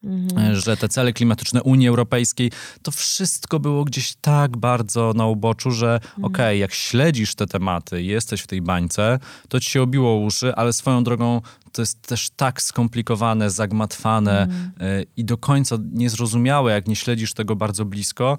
[0.03, 0.55] Mhm.
[0.55, 2.51] Że te cele klimatyczne Unii Europejskiej,
[2.81, 6.25] to wszystko było gdzieś tak bardzo na uboczu, że mhm.
[6.25, 10.55] okej, okay, jak śledzisz te tematy, jesteś w tej bańce, to ci się obiło uszy,
[10.55, 15.05] ale swoją drogą to jest też tak skomplikowane, zagmatwane mhm.
[15.17, 18.37] i do końca niezrozumiałe, jak nie śledzisz tego bardzo blisko,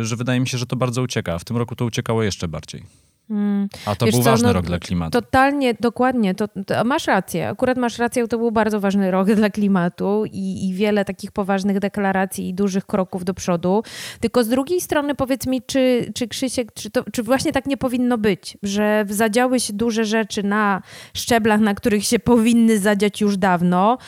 [0.00, 1.38] y, że wydaje mi się, że to bardzo ucieka.
[1.38, 3.01] W tym roku to uciekało jeszcze bardziej.
[3.28, 3.68] Hmm.
[3.86, 5.10] A to Wiesz był co, ważny no, rok dla klimatu.
[5.10, 6.34] Totalnie, dokładnie.
[6.34, 7.48] To, to, masz rację.
[7.48, 11.78] Akurat masz rację, to był bardzo ważny rok dla klimatu i, i, wiele takich poważnych
[11.78, 13.82] deklaracji i dużych kroków do przodu.
[14.20, 17.76] Tylko z drugiej strony powiedz mi, czy, czy Krzysiek, czy, to, czy właśnie tak nie
[17.76, 20.82] powinno być, że zadziały się duże rzeczy na
[21.14, 23.98] szczeblach, na których się powinny zadziać już dawno,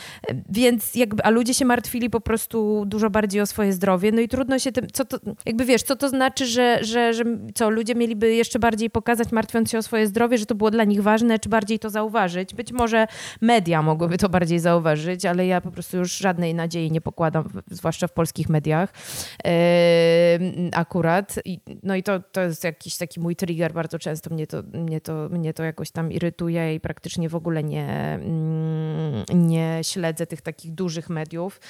[0.48, 4.28] więc jakby, a ludzie się martwili po prostu dużo bardziej o swoje zdrowie, no i
[4.28, 7.24] trudno się tym, co to, jakby wiesz, co to znaczy, że, że, że
[7.54, 10.70] co, ludzie mieliby jeszcze bardziej pokazać pokazać, martwiąc się o swoje zdrowie, że to było
[10.70, 12.54] dla nich ważne, czy bardziej to zauważyć.
[12.54, 13.06] Być może
[13.40, 18.08] media mogłyby to bardziej zauważyć, ale ja po prostu już żadnej nadziei nie pokładam, zwłaszcza
[18.08, 18.92] w polskich mediach
[20.72, 21.34] akurat.
[21.82, 25.28] No i to, to jest jakiś taki mój trigger, bardzo często mnie to, mnie, to,
[25.30, 30.72] mnie to jakoś tam irytuje i praktycznie w ogóle nie, mm, nie śledzę tych takich
[30.72, 31.60] dużych mediów,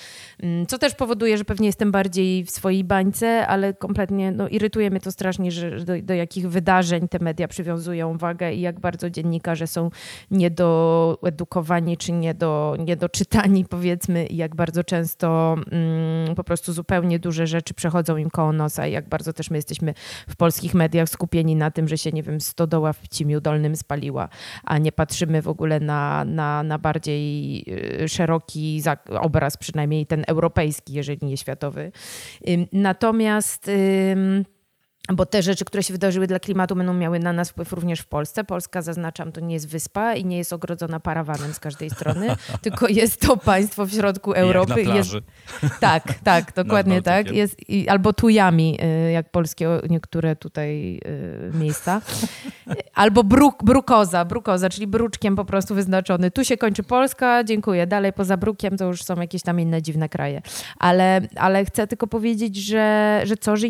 [0.42, 4.90] mm, co też powoduje, że pewnie jestem bardziej w swojej bańce, ale kompletnie no, irytuje
[4.90, 9.10] mnie to strasznie, że do, do jakich wydarzeń te media przywiązują wagę i jak bardzo
[9.10, 9.90] dziennikarze są
[10.30, 17.74] niedoedukowani czy niedo, niedoczytani, powiedzmy, i jak bardzo często mm, po prostu zupełnie duże rzeczy
[17.74, 19.94] przechodzą im koło nosa i jak bardzo też my jesteśmy
[20.28, 24.28] w polskich mediach skupieni na tym, że się, nie wiem, stodoła w Pcimiu Dolnym spaliła,
[24.64, 27.64] a nie patrzymy w ogóle na, na, na bardziej
[28.02, 28.82] y, szeroki
[29.20, 31.92] obraz, przynajmniej ten europejski, jeżeli nie światowy.
[32.72, 33.70] Natomiast
[35.12, 38.06] bo te rzeczy, które się wydarzyły dla klimatu, będą miały na nas wpływ również w
[38.06, 38.44] Polsce.
[38.44, 42.88] Polska, zaznaczam, to nie jest wyspa i nie jest ogrodzona parawanem z każdej strony, tylko
[42.88, 44.74] jest to państwo w środku Europy.
[44.76, 45.22] Jak na plaży.
[45.62, 47.30] Jest, tak, tak, dokładnie tak.
[47.30, 47.56] Jest,
[47.88, 52.00] albo tujami, y, jak polskie niektóre tutaj y, miejsca.
[52.94, 56.30] Albo bruk, brukoza, brukoza, czyli bruczkiem po prostu wyznaczony.
[56.30, 57.86] Tu się kończy Polska, dziękuję.
[57.86, 60.42] Dalej poza brukiem to już są jakieś tam inne dziwne kraje.
[60.78, 63.66] Ale, ale chcę tylko powiedzieć, że, że co, że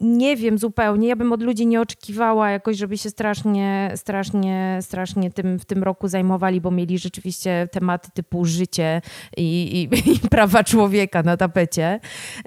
[0.00, 1.08] nie wiem zupełnie, zupełnie.
[1.08, 5.82] Ja bym od ludzi nie oczekiwała jakoś, żeby się strasznie, strasznie, strasznie tym w tym
[5.82, 9.02] roku zajmowali, bo mieli rzeczywiście tematy typu życie
[9.36, 12.00] i, i, i prawa człowieka na tapecie.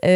[0.03, 0.09] Yy,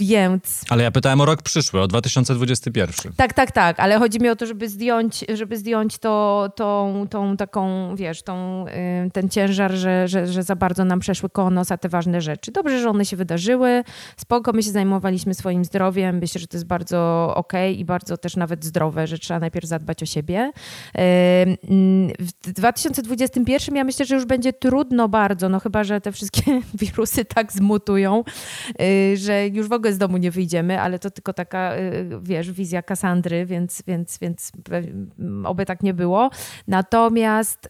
[0.00, 0.64] więc...
[0.70, 3.12] Ale ja pytałem o rok przyszły, o 2021.
[3.16, 7.36] Tak, tak, tak, ale chodzi mi o to, żeby zdjąć, żeby zdjąć to, tą, tą
[7.36, 8.66] taką, wiesz, tą,
[9.04, 12.52] yy, ten ciężar, że, że, że za bardzo nam przeszły koło nosa te ważne rzeczy.
[12.52, 13.84] Dobrze, że one się wydarzyły,
[14.16, 18.36] spoko, my się zajmowaliśmy swoim zdrowiem, myślę, że to jest bardzo okay i bardzo też
[18.36, 20.52] nawet zdrowe, że trzeba najpierw zadbać o siebie.
[22.18, 26.42] W 2021 ja myślę, że już będzie trudno bardzo, no chyba, że te wszystkie
[26.80, 28.24] wirusy tak zmutują,
[28.80, 32.52] y, że już w ogóle z domu nie wyjdziemy, ale to tylko taka, y, wiesz,
[32.52, 34.52] wizja Kasandry, więc, więc, więc
[35.44, 36.30] oby tak nie było.
[36.68, 37.68] Natomiast y,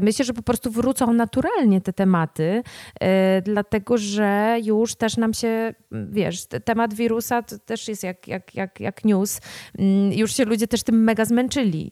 [0.00, 2.62] myślę, że po prostu wrócą naturalnie te tematy,
[3.42, 8.80] dlatego że już też nam się, wiesz, temat wirusa to też jest jak, jak, jak,
[8.80, 9.29] jak news,
[9.78, 11.90] Mm, już się ludzie też tym mega zmęczyli.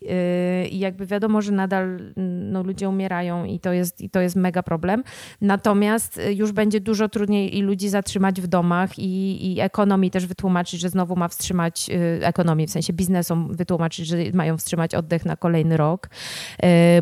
[0.64, 4.20] Y, I jakby wiadomo, że nadal mm, no, ludzie umierają i to, jest, i to
[4.20, 5.03] jest mega problem.
[5.40, 10.27] Natomiast y, już będzie dużo trudniej i ludzi zatrzymać w domach i, i ekonomii też
[10.27, 15.24] wytłumaczyć, że znowu ma wstrzymać y, ekonomię, w sensie biznesom wytłumaczyć, że mają wstrzymać oddech
[15.24, 16.11] na kolejny rok,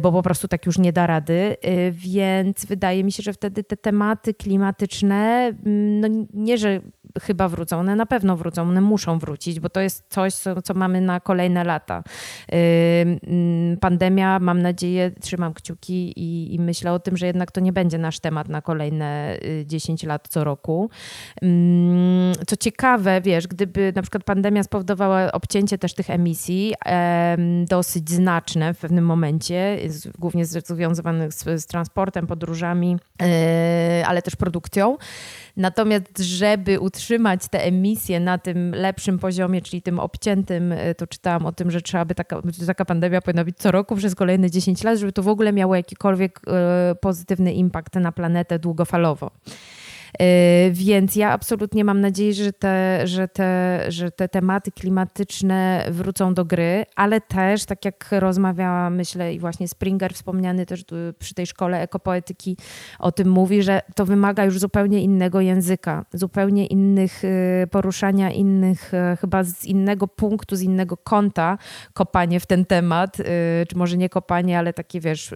[0.02, 1.56] bo po prostu tak już nie da rady.
[1.92, 6.80] Więc wydaje mi się, że wtedy te tematy klimatyczne, mm, no nie, że
[7.22, 10.74] chyba wrócą, one na pewno wrócą, one muszą wrócić, bo to jest coś, co, co
[10.74, 12.02] mamy na kolejne lata.
[12.48, 17.72] Mm, pandemia, mam nadzieję, trzymam kciuki i, i myślę o tym, że jednak to nie
[17.72, 20.90] będzie nasz temat na kolejne 10 y, lat co roku.
[22.46, 26.74] Co ciekawe, wiesz, gdyby na przykład pandemia spowodowała obcięcie też tych emisji,
[27.68, 29.78] dosyć znaczne w pewnym momencie,
[30.18, 34.96] głównie związanych z, z transportem, podróżami, e, ale też produkcją,
[35.56, 41.46] Natomiast, żeby utrzymać te emisje na tym lepszym poziomie, czyli tym obciętym, y, to czytałam
[41.46, 44.84] o tym, że trzeba by taka, taka pandemia powinna być co roku przez kolejne 10
[44.84, 46.40] lat, żeby to w ogóle miało jakikolwiek
[46.92, 49.30] y, pozytywny impact na planetę długofalowo.
[50.22, 56.34] Y, więc ja absolutnie mam nadzieję, że te, że, te, że te tematy klimatyczne wrócą
[56.34, 60.84] do gry, ale też, tak jak rozmawiała, myślę, i właśnie Springer wspomniany też
[61.18, 62.56] przy tej szkole ekopoetyki
[62.98, 68.94] o tym mówi, że to wymaga już zupełnie innego języka, zupełnie innych y, poruszania, innych,
[68.94, 71.58] y, chyba z innego punktu, z innego kąta
[71.92, 73.16] kopanie w ten temat,
[73.68, 75.34] czy może nie kopanie, ale takie wiesz,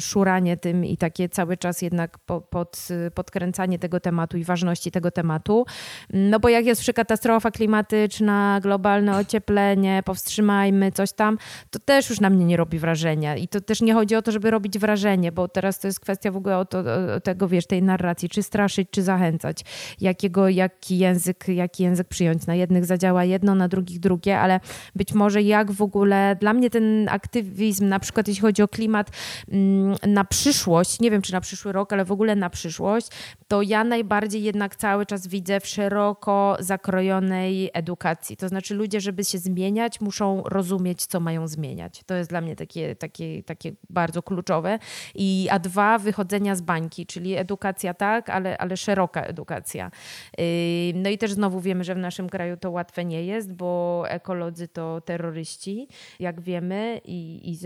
[0.00, 2.18] szuranie tym i takie cały czas jednak
[2.50, 5.66] pod podkręcanie tego tematu i ważności tego tematu.
[6.12, 11.38] No bo jak jest przy katastrofa klimatyczna, globalne ocieplenie, powstrzymajmy coś tam,
[11.70, 13.36] to też już na mnie nie robi wrażenia.
[13.36, 16.30] I to też nie chodzi o to, żeby robić wrażenie, bo teraz to jest kwestia
[16.30, 16.78] w ogóle o, to,
[17.16, 19.64] o tego, wiesz, tej narracji, czy straszyć, czy zachęcać.
[20.00, 22.46] Jakiego, jaki język, jaki język przyjąć.
[22.46, 24.60] Na jednych zadziała jedno, na drugich drugie, ale
[24.96, 29.10] być może jak w ogóle, dla mnie ten aktywizm, na przykład jeśli chodzi o klimat,
[29.48, 32.85] mm, na przyszłość, nie wiem czy na przyszły rok, ale w ogóle na przyszłość,
[33.48, 38.36] to ja najbardziej jednak cały czas widzę w szeroko zakrojonej edukacji.
[38.36, 42.02] To znaczy ludzie, żeby się zmieniać, muszą rozumieć, co mają zmieniać.
[42.06, 44.78] To jest dla mnie takie, takie, takie bardzo kluczowe.
[45.14, 49.90] I a dwa, wychodzenia z bańki, czyli edukacja tak, ale, ale szeroka edukacja.
[50.94, 54.68] No i też znowu wiemy, że w naszym kraju to łatwe nie jest, bo ekolodzy
[54.68, 55.88] to terroryści,
[56.20, 57.58] jak wiemy i, i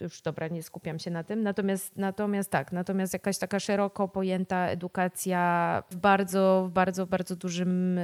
[0.00, 1.42] już dobra, nie skupiam się na tym.
[1.42, 8.00] Natomiast, natomiast tak, natomiast jakaś taka szeroko pojęta ta edukacja w bardzo, bardzo, bardzo dużym,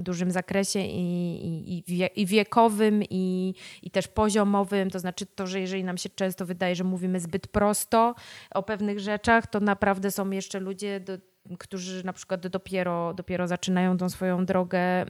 [0.00, 1.84] dużym zakresie i,
[2.16, 4.90] i, wiekowym, i, i też poziomowym.
[4.90, 8.14] To znaczy to, że jeżeli nam się często wydaje, że mówimy zbyt prosto
[8.54, 11.18] o pewnych rzeczach, to naprawdę są jeszcze ludzie do,
[11.58, 15.06] którzy na przykład dopiero, dopiero zaczynają tą swoją drogę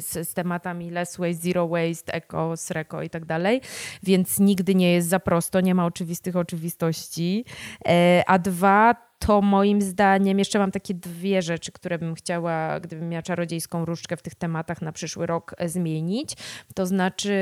[0.00, 3.60] z, z, tematami less waste, zero waste, eco, sreko i tak dalej,
[4.02, 7.44] więc nigdy nie jest za prosto, nie ma oczywistych oczywistości.
[7.88, 13.08] E, a dwa, to moim zdaniem jeszcze mam takie dwie rzeczy, które bym chciała, gdybym
[13.08, 16.36] miała czarodziejską różdżkę w tych tematach na przyszły rok e, zmienić.
[16.74, 17.34] To znaczy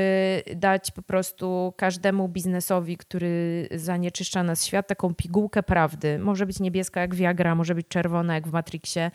[0.55, 6.19] dać po prostu każdemu biznesowi, który zanieczyszcza nas świat, taką pigułkę prawdy.
[6.19, 9.11] Może być niebieska jak Viagra, może być czerwona jak w Matrixie.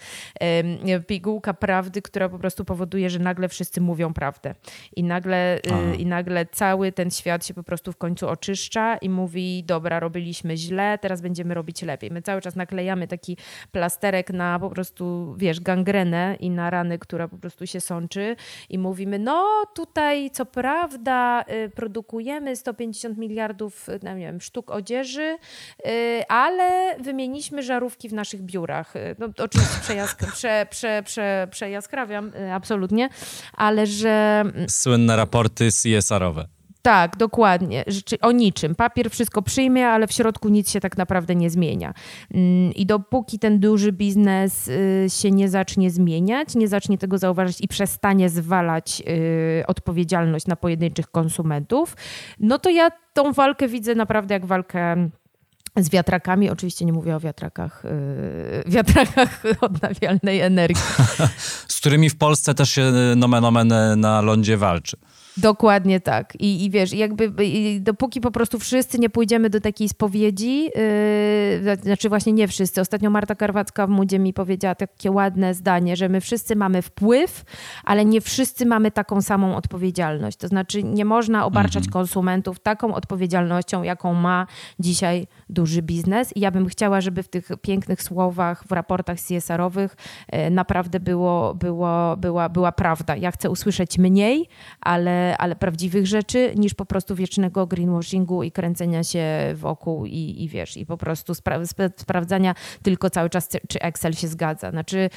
[1.07, 4.55] Pigułka prawdy, która po prostu powoduje, że nagle wszyscy mówią prawdę.
[4.97, 9.09] I nagle, y, i nagle cały ten świat się po prostu w końcu oczyszcza i
[9.09, 12.11] mówi, dobra, robiliśmy źle, teraz będziemy robić lepiej.
[12.11, 13.37] My cały czas naklejamy taki
[13.73, 18.37] plasterek na po prostu, wiesz, gangrenę i na rany, która po prostu się sączy
[18.69, 24.71] i mówimy, no tutaj co prawda y, produkujemy 150 miliardów, y, no nie wiem, sztuk
[24.71, 25.39] odzieży,
[25.87, 28.95] y, ale wymieniliśmy żarówki w naszych biurach.
[29.19, 33.09] No, oczywiście przejask, prze, prze, prze, przejaskrawiam, absolutnie,
[33.53, 34.45] ale że...
[34.69, 36.62] Słynne raporty CSR-owe.
[36.83, 37.85] Tak, dokładnie.
[38.21, 38.75] O niczym.
[38.75, 41.95] Papier wszystko przyjmie, ale w środku nic się tak naprawdę nie zmienia.
[42.35, 47.61] Mm, I dopóki ten duży biznes y, się nie zacznie zmieniać, nie zacznie tego zauważać
[47.61, 49.03] i przestanie zwalać
[49.61, 51.97] y, odpowiedzialność na pojedynczych konsumentów,
[52.41, 55.09] no to ja tą walkę widzę naprawdę jak walkę
[55.77, 56.51] z wiatrakami.
[56.51, 57.83] Oczywiście nie mówię o wiatrakach,
[58.65, 60.83] yy, wiatrakach odnawialnej energii.
[61.69, 64.97] z którymi w Polsce też się nomen omen na lądzie walczy.
[65.37, 66.35] Dokładnie tak.
[66.41, 71.77] I, i wiesz, jakby i dopóki po prostu wszyscy nie pójdziemy do takiej spowiedzi, yy,
[71.83, 72.81] znaczy właśnie nie wszyscy.
[72.81, 77.45] Ostatnio Marta Karwacka w Mudzie mi powiedziała takie ładne zdanie, że my wszyscy mamy wpływ,
[77.85, 80.37] ale nie wszyscy mamy taką samą odpowiedzialność.
[80.37, 81.93] To znaczy nie można obarczać mhm.
[81.93, 84.47] konsumentów taką odpowiedzialnością, jaką ma
[84.79, 86.37] dzisiaj duży biznes.
[86.37, 89.97] I ja bym chciała, żeby w tych pięknych słowach, w raportach CSR-owych
[90.33, 93.17] yy, naprawdę było, było, była, była prawda.
[93.17, 94.49] Ja chcę usłyszeć mniej,
[94.81, 100.49] ale ale, prawdziwych rzeczy, niż po prostu wiecznego greenwashingu i kręcenia się wokół i, i
[100.49, 101.61] wiesz, i po prostu spra
[101.97, 104.71] sprawdzania tylko cały czas, czy Excel się zgadza.
[104.71, 105.11] Znaczy,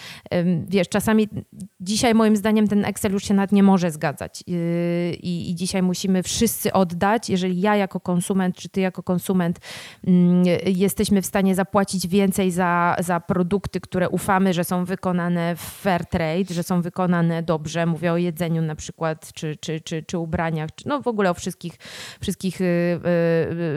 [0.68, 1.30] wiesz, czasami
[1.80, 4.58] dzisiaj moim zdaniem ten Excel już się nawet nie może zgadzać yy,
[5.14, 9.60] i, i dzisiaj musimy wszyscy oddać, jeżeli ja jako konsument, czy ty jako konsument
[10.08, 15.60] mm, jesteśmy w stanie zapłacić więcej za, za produkty, które ufamy, że są wykonane w
[15.60, 20.18] fair trade, że są wykonane dobrze, mówię o jedzeniu na przykład, czy, czy, czy, czy
[20.18, 21.74] ubraniach, czy no w ogóle o wszystkich,
[22.22, 22.68] wszystkich yy,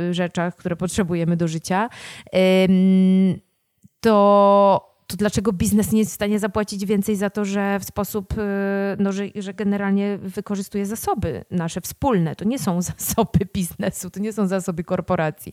[0.06, 1.88] yy, rzeczach, które potrzebujemy do życia,
[4.00, 8.32] to to dlaczego biznes nie jest w stanie zapłacić więcej za to, że w sposób,
[8.32, 8.36] y,
[8.98, 12.36] no, że, że generalnie wykorzystuje zasoby nasze wspólne.
[12.36, 15.52] To nie są zasoby biznesu, to nie są zasoby korporacji,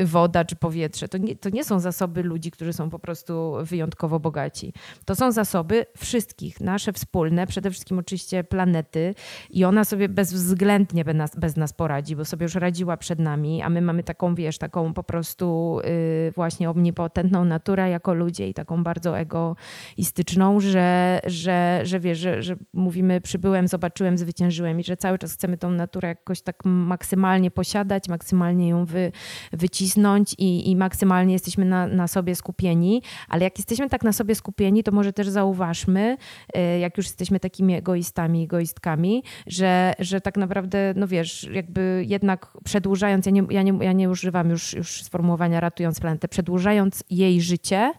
[0.00, 1.08] y, woda czy powietrze.
[1.08, 4.72] To nie, to nie są zasoby ludzi, którzy są po prostu wyjątkowo bogaci.
[5.04, 9.14] To są zasoby wszystkich, nasze wspólne, przede wszystkim oczywiście planety
[9.50, 13.62] i ona sobie bezwzględnie bez nas, bez nas poradzi, bo sobie już radziła przed nami,
[13.62, 18.82] a my mamy taką, wiesz, taką po prostu yy, właśnie omnipotentną naturę jako ludzie taką
[18.84, 25.18] bardzo egoistyczną, że, że, że wiesz, że, że mówimy przybyłem, zobaczyłem, zwyciężyłem i że cały
[25.18, 29.12] czas chcemy tą naturę jakoś tak maksymalnie posiadać, maksymalnie ją wy,
[29.52, 34.34] wycisnąć i, i maksymalnie jesteśmy na, na sobie skupieni, ale jak jesteśmy tak na sobie
[34.34, 36.16] skupieni, to może też zauważmy,
[36.56, 42.58] y, jak już jesteśmy takimi egoistami, egoistkami, że, że tak naprawdę, no wiesz, jakby jednak
[42.64, 47.40] przedłużając, ja nie, ja nie, ja nie używam już, już sformułowania ratując planetę, przedłużając jej
[47.40, 47.92] życie,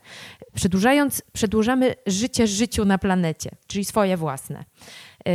[0.59, 4.65] Przedłużając, przedłużamy życie życiu na planecie, czyli swoje własne.
[5.25, 5.33] Yy,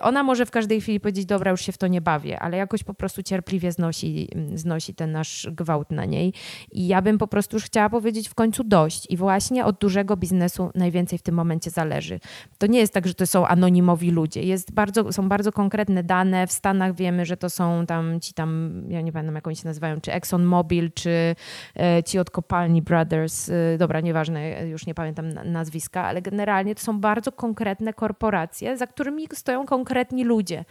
[0.00, 2.84] ona może w każdej chwili powiedzieć, dobra, już się w to nie bawię, ale jakoś
[2.84, 6.32] po prostu cierpliwie znosi, znosi ten nasz gwałt na niej.
[6.72, 9.06] I ja bym po prostu już chciała powiedzieć w końcu dość.
[9.10, 12.20] I właśnie od dużego biznesu najwięcej w tym momencie zależy.
[12.58, 14.42] To nie jest tak, że to są anonimowi ludzie.
[14.42, 16.46] Jest bardzo, są bardzo konkretne dane.
[16.46, 19.68] W Stanach wiemy, że to są tam ci tam, ja nie pamiętam jak oni się
[19.68, 21.36] nazywają, czy ExxonMobil, czy
[21.76, 23.48] e, ci od kopalni Brothers.
[23.48, 28.86] E, dobra, nieważne, już nie pamiętam nazwiska, ale generalnie to są bardzo konkretne korporacje, za
[28.86, 30.64] którymi stoją konkretni ludzie.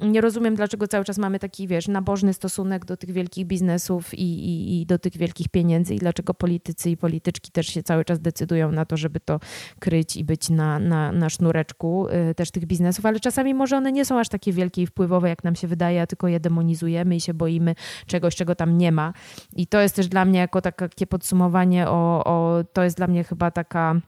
[0.00, 4.22] Nie rozumiem, dlaczego cały czas mamy taki, wiesz, nabożny stosunek do tych wielkich biznesów i,
[4.22, 8.20] i, i do tych wielkich pieniędzy i dlaczego politycy i polityczki też się cały czas
[8.20, 9.40] decydują na to, żeby to
[9.78, 13.92] kryć i być na, na, na sznureczku y, też tych biznesów, ale czasami może one
[13.92, 17.16] nie są aż takie wielkie i wpływowe, jak nam się wydaje, a tylko je demonizujemy
[17.16, 17.74] i się boimy
[18.06, 19.12] czegoś, czego tam nie ma.
[19.56, 23.24] I to jest też dla mnie jako takie podsumowanie o, o to jest dla mnie
[23.24, 24.00] chyba taka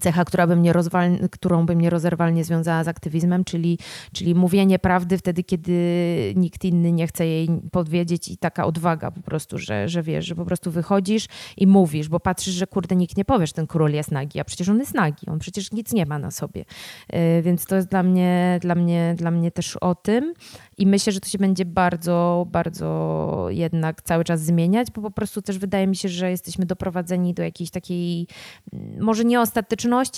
[0.00, 3.78] cecha, która by mnie rozwal, którą bym nie rozerwalnie związała z aktywizmem, czyli,
[4.12, 5.72] czyli mówienie prawdy wtedy, kiedy
[6.36, 10.34] nikt inny nie chce jej podwiedzieć i taka odwaga po prostu, że, że wiesz, że
[10.34, 11.26] po prostu wychodzisz
[11.56, 14.68] i mówisz, bo patrzysz, że kurde, nikt nie powiesz, ten król jest nagi, a przecież
[14.68, 16.64] on jest nagi, on przecież nic nie ma na sobie.
[17.12, 20.34] Yy, więc to jest dla mnie, dla mnie, dla mnie też o tym
[20.78, 25.42] i myślę, że to się będzie bardzo, bardzo jednak cały czas zmieniać, bo po prostu
[25.42, 28.26] też wydaje mi się, że jesteśmy doprowadzeni do jakiejś takiej,
[29.00, 29.40] może nie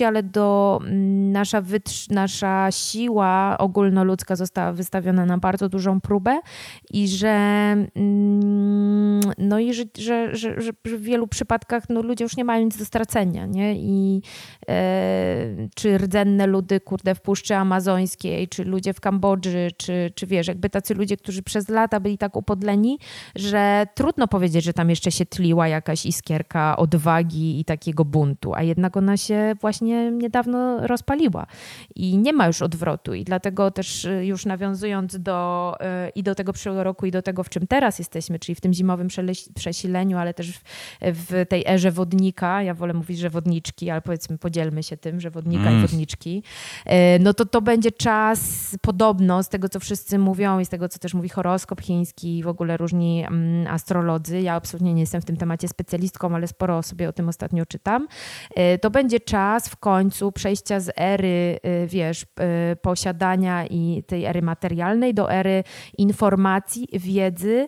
[0.06, 6.40] ale do mm, nasza, wytrz, nasza siła ogólnoludzka została wystawiona na bardzo dużą próbę
[6.90, 7.28] i że
[7.94, 12.64] mm, no i że, że, że, że w wielu przypadkach no, ludzie już nie mają
[12.64, 13.74] nic do stracenia, nie?
[13.76, 14.22] I
[14.68, 20.48] e, czy rdzenne ludy, kurde, w Puszczy Amazońskiej, czy ludzie w Kambodży, czy, czy wiesz,
[20.48, 22.98] jakby tacy ludzie, którzy przez lata byli tak upodleni,
[23.36, 28.62] że trudno powiedzieć, że tam jeszcze się tliła jakaś iskierka odwagi i takiego buntu, a
[28.62, 31.46] jednak ona się właśnie niedawno rozpaliła.
[31.94, 33.14] I nie ma już odwrotu.
[33.14, 35.74] I dlatego też y, już nawiązując do
[36.06, 38.60] y, i do tego przyszłego roku i do tego, w czym teraz jesteśmy, czyli w
[38.60, 39.08] tym zimowym
[39.54, 40.62] przesileniu, ale też w,
[41.00, 45.30] w tej erze wodnika, ja wolę mówić, że wodniczki, ale powiedzmy podzielmy się tym, że
[45.30, 45.78] wodnika mm.
[45.78, 46.42] i wodniczki,
[46.86, 46.90] y,
[47.20, 50.98] no to to będzie czas podobno z tego, co wszyscy mówią, i z tego, co
[50.98, 55.24] też mówi horoskop chiński i w ogóle różni mm, astrolodzy, ja absolutnie nie jestem w
[55.24, 58.08] tym temacie specjalistką, ale sporo sobie o tym ostatnio czytam,
[58.80, 64.42] to będzie czas w końcu przejścia z ery, y, wiesz, y, posiadania i tej ery
[64.42, 65.64] materialnej do ery
[65.98, 67.66] informacji, wiedzy,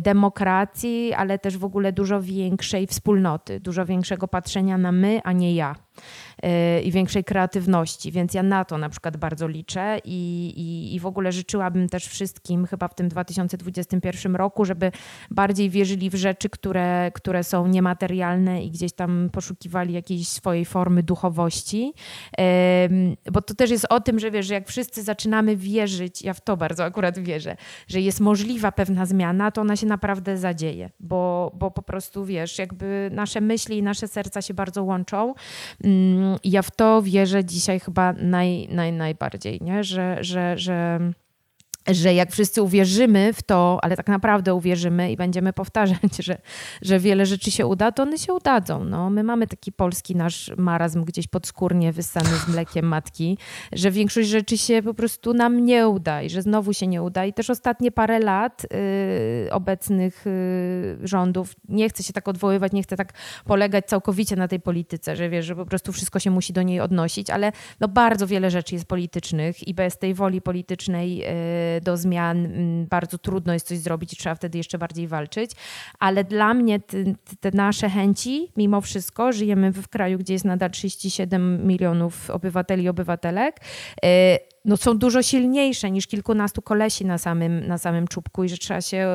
[0.00, 5.54] demokracji, ale też w ogóle dużo większej wspólnoty, dużo większego patrzenia na my, a nie
[5.54, 5.74] ja
[6.84, 11.06] i większej kreatywności, więc ja na to na przykład bardzo liczę i, i, i w
[11.06, 14.92] ogóle życzyłabym też wszystkim chyba w tym 2021 roku, żeby
[15.30, 21.02] bardziej wierzyli w rzeczy, które, które są niematerialne i gdzieś tam poszukiwali jakiejś swojej formy
[21.02, 21.92] duchowości,
[23.32, 26.40] bo to też jest o tym, że wiesz, że jak wszyscy zaczynamy wierzyć, ja w
[26.40, 27.56] to bardzo akurat wierzę,
[27.88, 32.58] że jest możliwa pewna zmiana, to ona się naprawdę zadzieje, bo, bo po prostu wiesz,
[32.58, 35.34] jakby nasze myśli i nasze serca się bardzo łączą
[36.44, 39.84] ja w to wierzę dzisiaj chyba naj, naj, najbardziej, nie?
[39.84, 40.98] Że, że, że
[41.90, 46.38] że jak wszyscy uwierzymy w to, ale tak naprawdę uwierzymy i będziemy powtarzać, że,
[46.82, 48.84] że wiele rzeczy się uda, to one się udadzą.
[48.84, 53.38] No, my mamy taki polski nasz marazm gdzieś podskórnie wyssany z mlekiem matki,
[53.72, 57.24] że większość rzeczy się po prostu nam nie uda i że znowu się nie uda.
[57.24, 58.66] I też ostatnie parę lat
[59.44, 60.24] yy, obecnych
[61.00, 63.12] yy, rządów, nie chcę się tak odwoływać, nie chcę tak
[63.44, 66.80] polegać całkowicie na tej polityce, że wiesz, że po prostu wszystko się musi do niej
[66.80, 71.26] odnosić, ale no bardzo wiele rzeczy jest politycznych i bez tej woli politycznej yy,
[71.80, 75.50] do zmian mm, bardzo trudno jest coś zrobić i trzeba wtedy jeszcze bardziej walczyć.
[75.98, 76.80] Ale dla mnie
[77.40, 82.88] te, nasze chęci, mimo wszystko, żyjemy w kraju, gdzie jest nadal 37 milionów obywateli i
[82.88, 83.60] obywatelek,
[84.04, 88.56] y, no, są dużo silniejsze niż kilkunastu kolesi na samym, na samym czubku i że
[88.56, 89.08] trzeba się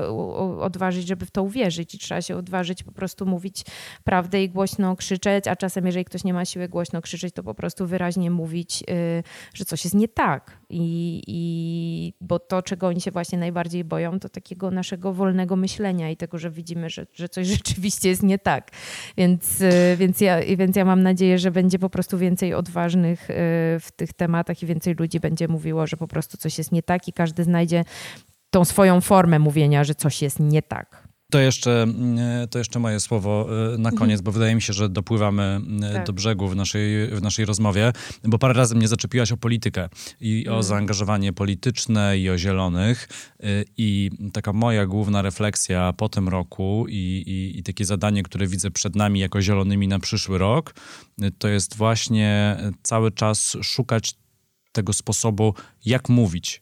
[0.60, 3.66] odważyć, żeby w to uwierzyć i trzeba się odważyć po prostu mówić
[4.04, 7.54] prawdę i głośno krzyczeć, a czasem jeżeli ktoś nie ma siły głośno krzyczeć, to po
[7.54, 9.24] prostu wyraźnie mówić, y,
[9.54, 10.58] że coś jest nie tak.
[10.70, 16.10] I, i bo to, czego oni się właśnie najbardziej boją, to takiego naszego wolnego myślenia
[16.10, 18.72] i tego, że widzimy, że, że coś rzeczywiście jest nie tak.
[19.18, 23.34] Więc, y, więc, ja, więc ja mam nadzieję, że będzie po prostu więcej odważnych y,
[23.80, 26.84] w tych tematach i więcej ludzi będzie będzie mówiło, że po prostu coś jest nie
[26.84, 27.86] tak i każdy znajdzie
[28.50, 31.08] tą swoją formę mówienia, że coś jest nie tak.
[31.32, 33.96] To jeszcze, mm, to jeszcze moje słowo y, na mhm.
[33.96, 36.06] koniec, bo wydaje mi się, że dopływamy y, tak.
[36.06, 39.90] do brzegu w naszej, w naszej rozmowie, bo parę razy mnie zaczepiłaś o politykę
[40.22, 40.64] i o mhm.
[40.64, 43.10] zaangażowanie polityczne i o zielonych.
[43.44, 48.48] Y, I taka moja główna refleksja po tym roku i, i, i takie zadanie, które
[48.48, 50.76] widzę przed nami jako zielonymi na przyszły rok,
[51.38, 54.16] to jest właśnie cały czas szukać
[54.78, 55.54] tego sposobu,
[55.86, 56.62] jak mówić.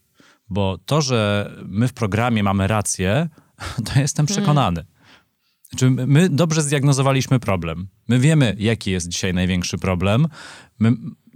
[0.49, 3.29] Bo to, że my w programie mamy rację,
[3.85, 4.85] to jestem przekonany.
[5.69, 7.87] Znaczy, my dobrze zdiagnozowaliśmy problem.
[8.07, 10.27] My wiemy, jaki jest dzisiaj największy problem.
[10.79, 10.91] My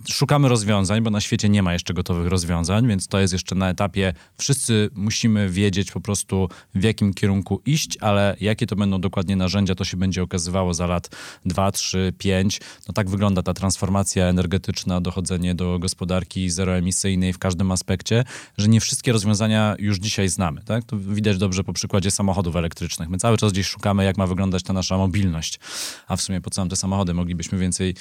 [0.07, 3.69] szukamy rozwiązań, bo na świecie nie ma jeszcze gotowych rozwiązań, więc to jest jeszcze na
[3.69, 9.35] etapie, wszyscy musimy wiedzieć po prostu w jakim kierunku iść, ale jakie to będą dokładnie
[9.35, 11.09] narzędzia, to się będzie okazywało za lat
[11.45, 12.61] 2, 3, 5.
[12.87, 18.23] No tak wygląda ta transformacja energetyczna, dochodzenie do gospodarki zeroemisyjnej w każdym aspekcie,
[18.57, 20.63] że nie wszystkie rozwiązania już dzisiaj znamy.
[20.63, 20.83] Tak?
[20.83, 23.09] To widać dobrze po przykładzie samochodów elektrycznych.
[23.09, 25.59] My cały czas gdzieś szukamy, jak ma wyglądać ta nasza mobilność,
[26.07, 27.13] a w sumie po co nam te samochody?
[27.13, 27.95] Moglibyśmy więcej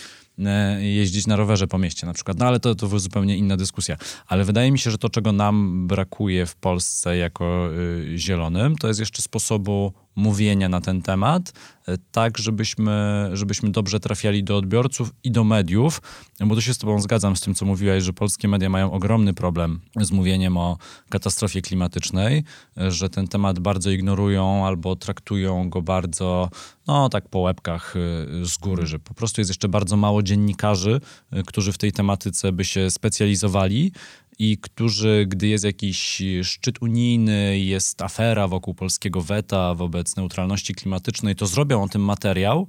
[0.81, 2.39] jeździć na rowerze po mieście na przykład.
[2.39, 3.97] No ale to, to zupełnie inna dyskusja.
[4.27, 8.89] Ale wydaje mi się, że to, czego nam brakuje w Polsce jako y, zielonym, to
[8.89, 11.53] jest jeszcze sposobu mówienia na ten temat,
[11.89, 16.03] e, tak żebyśmy, żebyśmy dobrze trafiali do odbiorców i do mediów,
[16.41, 19.35] bo tu się z tobą zgadzam z tym, co mówiłaś, że polskie media mają ogromny
[19.35, 22.45] problem z mówieniem o katastrofie klimatycznej,
[22.79, 26.51] e, że ten temat bardzo ignorują albo traktują go bardzo,
[26.87, 28.01] no tak po łebkach e,
[28.47, 31.01] z góry, że po prostu jest jeszcze bardzo mało dziennikarzy,
[31.47, 33.93] którzy w tej tematyce by się specjalizowali,
[34.39, 41.37] i którzy, gdy jest jakiś szczyt unijny, jest afera wokół polskiego weta wobec neutralności klimatycznej,
[41.37, 42.69] to zrobią o tym materiał,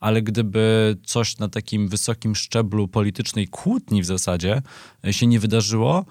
[0.00, 4.62] ale gdyby coś na takim wysokim szczeblu politycznej kłótni w zasadzie
[5.10, 6.04] się nie wydarzyło,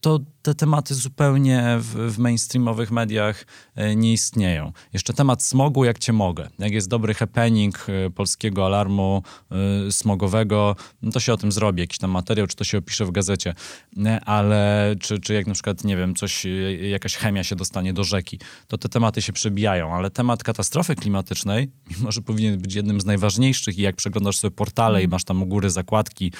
[0.00, 4.72] to te tematy zupełnie w, w, mainstreamowych mediach e, nie istnieją.
[4.92, 6.48] Jeszcze temat smogu, jak cię mogę.
[6.58, 11.80] Jak jest dobry happening e, polskiego alarmu e, smogowego, no to się o tym zrobi,
[11.80, 13.54] jakiś tam materiał, czy to się opisze w gazecie,
[14.26, 16.46] ale czy, czy jak na przykład, nie wiem, coś,
[16.80, 18.38] jakaś chemia się dostanie do rzeki,
[18.68, 23.04] to te tematy się przebijają, ale temat katastrofy klimatycznej, mimo że powinien być jednym z
[23.04, 25.10] najważniejszych i jak przeglądasz sobie portale i mm.
[25.10, 26.32] masz tam u góry zakładki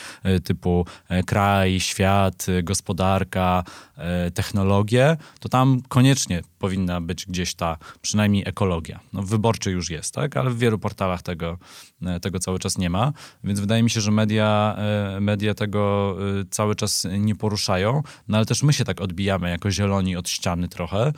[0.45, 0.87] typu
[1.27, 3.65] kraj, świat, gospodarka,
[3.97, 9.01] E, technologię, to tam koniecznie powinna być gdzieś ta przynajmniej ekologia.
[9.13, 10.37] No, wyborczy już jest, tak?
[10.37, 11.59] ale w wielu portalach tego,
[12.03, 13.13] e, tego cały czas nie ma,
[13.45, 16.17] więc wydaje mi się, że media, e, media tego
[16.51, 20.69] cały czas nie poruszają, no ale też my się tak odbijamy jako zieloni od ściany
[20.69, 21.13] trochę,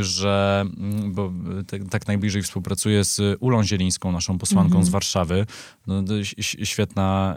[0.00, 1.32] że mm, bo
[1.90, 4.86] tak najbliżej współpracuję z Ulą Zielińską, naszą posłanką mm -hmm.
[4.86, 5.46] z Warszawy,
[5.86, 6.02] no,
[6.38, 7.36] świetna,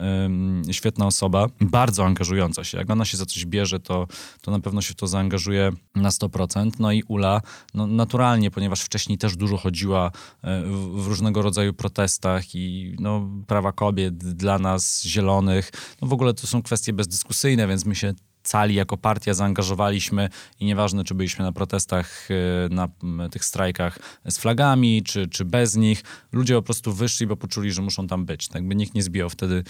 [0.72, 2.78] świetna osoba, bardzo angażująca się.
[2.78, 4.08] Jak ona się za coś bierze, to,
[4.42, 6.72] to na pewno się w to zaangażuje na 100%.
[6.80, 7.42] No i Ula,
[7.74, 10.12] no naturalnie, ponieważ wcześniej też dużo chodziła
[10.42, 15.72] e, w, w różnego rodzaju protestach i no, prawa kobiet dla nas, zielonych,
[16.02, 18.14] no w ogóle to są kwestie bezdyskusyjne, więc my się
[18.46, 20.30] cali jako partia zaangażowaliśmy
[20.60, 22.28] i nieważne, czy byliśmy na protestach,
[22.70, 22.88] na
[23.32, 27.82] tych strajkach z flagami, czy, czy bez nich, ludzie po prostu wyszli, bo poczuli, że
[27.82, 28.48] muszą tam być.
[28.48, 29.64] Tak by nikt nie zbijał wtedy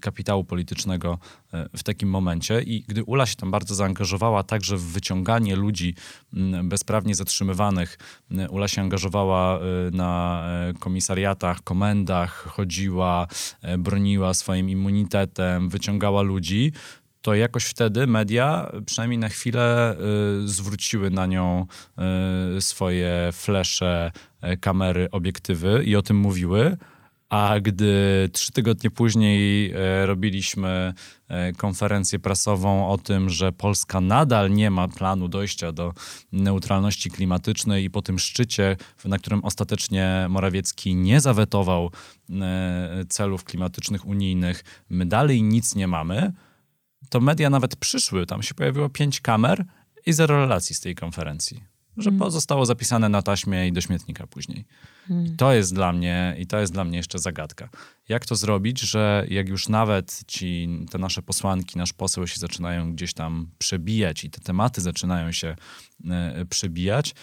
[0.00, 1.18] kapitału politycznego
[1.76, 5.94] w takim momencie i gdy Ula się tam bardzo zaangażowała także w wyciąganie ludzi
[6.64, 7.98] bezprawnie zatrzymywanych,
[8.50, 9.60] Ula się angażowała
[9.92, 10.44] na
[10.78, 13.26] komisariatach, komendach, chodziła,
[13.78, 16.72] broniła swoim immunitetem, wyciągała ludzi,
[17.22, 19.96] to jakoś wtedy media przynajmniej na chwilę
[20.44, 21.66] y, zwróciły na nią
[22.56, 24.12] y, swoje flesze,
[24.44, 26.76] y, kamery, obiektywy i o tym mówiły.
[27.28, 30.94] A gdy trzy tygodnie później robiliśmy
[31.56, 35.92] konferencję prasową o tym, że Polska nadal nie ma planu dojścia do
[36.32, 41.90] neutralności klimatycznej i po tym szczycie, na którym ostatecznie Morawiecki nie zawetował
[43.08, 46.32] celów klimatycznych unijnych, my dalej nic nie mamy,
[47.08, 49.64] to media nawet przyszły, tam się pojawiło pięć kamer
[50.06, 51.64] i zero relacji z tej konferencji.
[51.96, 52.30] Że mm.
[52.30, 54.64] zostało zapisane na taśmie i do śmietnika później.
[55.10, 55.26] Mm.
[55.26, 57.68] I to jest dla mnie, i to jest dla mnie jeszcze zagadka.
[58.08, 62.92] Jak to zrobić, że jak już nawet ci, te nasze posłanki, nasz poseł się zaczynają
[62.92, 65.56] gdzieś tam przebijać i te tematy zaczynają się
[66.10, 67.14] e, przebijać,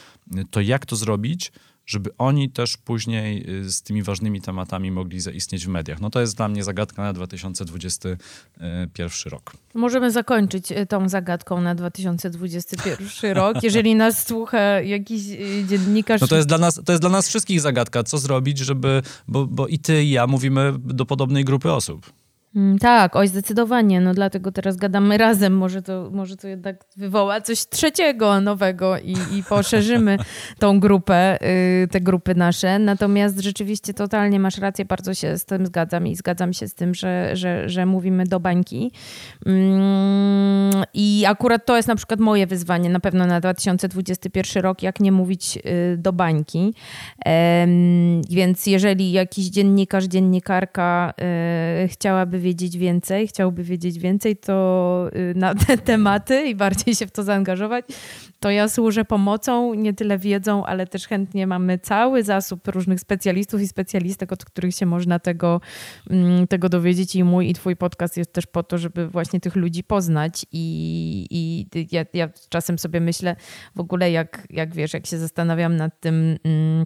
[0.51, 1.51] to jak to zrobić,
[1.85, 6.01] żeby oni też później y, z tymi ważnymi tematami mogli zaistnieć w mediach.
[6.01, 9.53] No to jest dla mnie zagadka na 2021 rok.
[9.73, 13.63] Możemy zakończyć y, tą zagadką na 2021 rok.
[13.63, 16.21] Jeżeli nas słucha jakiś y, dziennikarz...
[16.21, 19.01] No to jest dla nas, to jest dla nas wszystkich zagadka, co zrobić, żeby...
[19.27, 22.11] Bo, bo i ty i ja mówimy do podobnej grupy osób.
[22.55, 24.01] Mm, tak, oj, zdecydowanie.
[24.01, 25.57] No dlatego teraz gadamy razem.
[25.57, 30.17] Może to, może to jednak wywoła coś trzeciego, nowego i, i poszerzymy
[30.59, 31.37] tą grupę,
[31.81, 32.79] yy, te grupy nasze.
[32.79, 36.93] Natomiast rzeczywiście totalnie masz rację, bardzo się z tym zgadzam i zgadzam się z tym,
[36.93, 38.91] że, że, że mówimy do bańki.
[39.45, 39.53] Yy,
[40.93, 45.11] I akurat to jest na przykład moje wyzwanie na pewno na 2021 rok, jak nie
[45.11, 45.61] mówić yy,
[45.97, 46.73] do bańki.
[48.29, 51.13] Więc jeżeli jakiś dziennikarz, dziennikarka
[51.83, 57.07] y, chciałaby wiedzieć więcej, chciałby wiedzieć więcej, to y, na te tematy i bardziej się
[57.07, 57.85] w to zaangażować,
[58.39, 63.61] to ja służę pomocą, nie tyle wiedzą, ale też chętnie mamy cały zasób różnych specjalistów
[63.61, 65.61] i specjalistek, od których się można tego,
[66.09, 67.15] mm, tego dowiedzieć.
[67.15, 70.45] I mój i twój podcast jest też po to, żeby właśnie tych ludzi poznać.
[70.51, 73.35] I, i ja, ja czasem sobie myślę
[73.75, 76.37] w ogóle, jak, jak wiesz, jak się zastanawiam nad tym.
[76.43, 76.85] Mm,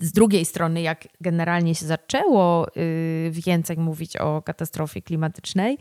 [0.00, 5.78] z drugiej strony, jak generalnie się zaczęło y, więcej mówić o katastrofie klimatycznej,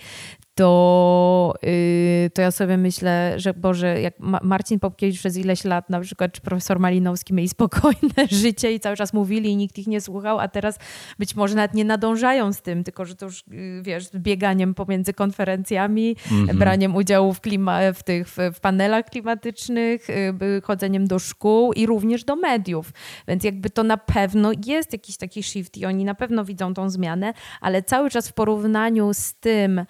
[0.58, 6.00] to, yy, to ja sobie myślę, że Boże, jak Marcin Popkiewicz przez ileś lat, na
[6.00, 10.02] przykład, czy profesor Malinowski mieli spokojne życie i cały czas mówili i nikt ich nie
[10.02, 10.80] słuchał, a teraz
[11.20, 15.14] być może nawet nie nadążają z tym, tylko że to już, yy, wiesz, bieganiem pomiędzy
[15.14, 16.58] konferencjami, mm -hmm.
[16.58, 21.86] braniem udziału w, klima, w tych w, w panelach klimatycznych, yy, chodzeniem do szkół i
[21.86, 22.92] również do mediów.
[23.28, 26.90] Więc jakby to na pewno jest jakiś taki shift i oni na pewno widzą tą
[26.90, 29.86] zmianę, ale cały czas w porównaniu z tym,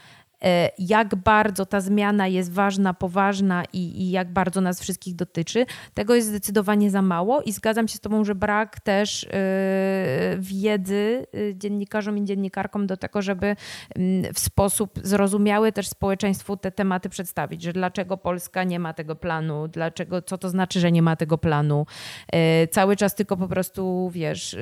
[0.80, 5.66] jak bardzo ta zmiana jest ważna, poważna i, i, jak bardzo nas wszystkich dotyczy.
[5.94, 9.28] Tego jest zdecydowanie za mało i zgadzam się z Tobą, że brak też e,
[10.40, 13.56] wiedzy e, dziennikarzom i dziennikarkom do tego, żeby
[13.96, 19.16] mm, w sposób zrozumiały też społeczeństwu te tematy przedstawić, że dlaczego Polska nie ma tego
[19.16, 21.86] planu, dlaczego, co to znaczy, że nie ma tego planu.
[22.72, 24.58] Cały czas tylko po prostu, wiesz,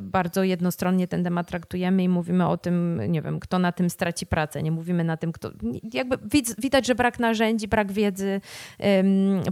[0.00, 4.26] bardzo jednostronnie ten temat traktujemy i mówimy o tym, nie wiem, kto na tym straci
[4.26, 5.50] pracę, nie mówimy na na tym, kto.
[5.92, 6.18] Jakby
[6.58, 8.40] widać, że brak narzędzi, brak wiedzy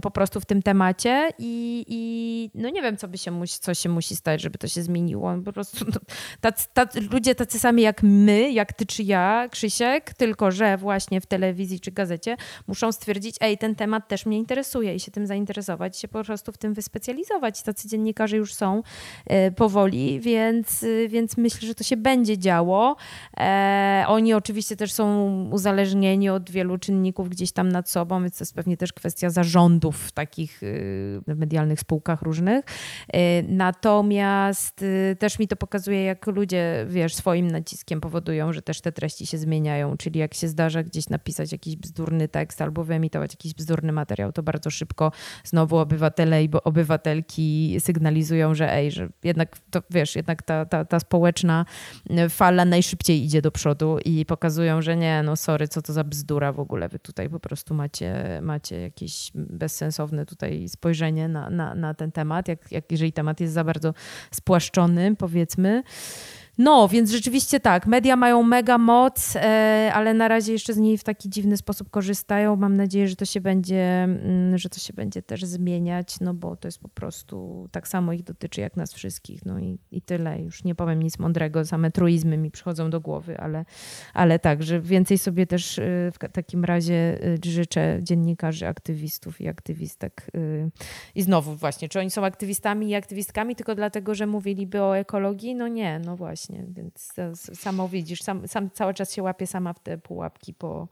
[0.01, 3.73] po prostu w tym temacie i, i no nie wiem, co by się musi, co
[3.73, 5.33] się musi stać, żeby to się zmieniło.
[5.45, 5.99] Po prostu no,
[6.41, 11.21] tacy, tacy, ludzie tacy sami jak my, jak ty czy ja, Krzysiek, tylko że właśnie
[11.21, 12.37] w telewizji czy gazecie
[12.67, 16.51] muszą stwierdzić, ej, ten temat też mnie interesuje i się tym zainteresować, się po prostu
[16.51, 17.61] w tym wyspecjalizować.
[17.63, 18.83] Tacy dziennikarze już są
[19.25, 22.95] e, powoli, więc, więc myślę, że to się będzie działo.
[23.37, 25.03] E, oni oczywiście też są
[25.53, 29.97] uzależnieni od wielu czynników gdzieś tam nad sobą, więc to jest pewnie też kwestia zarządów
[29.97, 32.65] w takich y, medialnych spółkach różnych.
[33.15, 38.81] Y, natomiast y, też mi to pokazuje, jak ludzie, wiesz, swoim naciskiem powodują, że też
[38.81, 43.33] te treści się zmieniają, czyli jak się zdarza gdzieś napisać jakiś bzdurny tekst albo wyemitować
[43.33, 45.11] jakiś bzdurny materiał, to bardzo szybko
[45.43, 50.99] znowu obywatele i obywatelki sygnalizują, że ej, że jednak to, wiesz, jednak ta, ta, ta
[50.99, 51.65] społeczna
[52.29, 56.51] fala najszybciej idzie do przodu i pokazują, że nie, no sorry, co to za bzdura
[56.51, 61.93] w ogóle, wy tutaj po prostu macie, macie jakieś bezsensowne tutaj spojrzenie na, na, na
[61.93, 63.93] ten temat, jak, jak jeżeli temat jest za bardzo
[64.31, 65.83] spłaszczony, powiedzmy.
[66.57, 70.97] No, więc rzeczywiście tak, media mają mega moc, e, ale na razie jeszcze z niej
[70.97, 72.55] w taki dziwny sposób korzystają.
[72.55, 76.55] Mam nadzieję, że to się będzie, mm, że to się będzie też zmieniać, no bo
[76.55, 79.45] to jest po prostu tak samo ich dotyczy jak nas wszystkich.
[79.45, 80.41] No i, i tyle.
[80.41, 83.65] Już nie powiem nic mądrego, same truizmy mi przychodzą do głowy, ale,
[84.13, 89.47] ale tak, że więcej sobie też e, w takim razie e, życzę dziennikarzy, aktywistów i
[89.47, 90.31] aktywistek.
[91.15, 95.55] I znowu właśnie, czy oni są aktywistami i aktywistkami tylko dlatego, że mówiliby o ekologii?
[95.55, 97.13] No nie, no właśnie właśnie, więc
[97.53, 100.87] samo widzisz, sam, sam cały czas się łapie sama w te pułapki po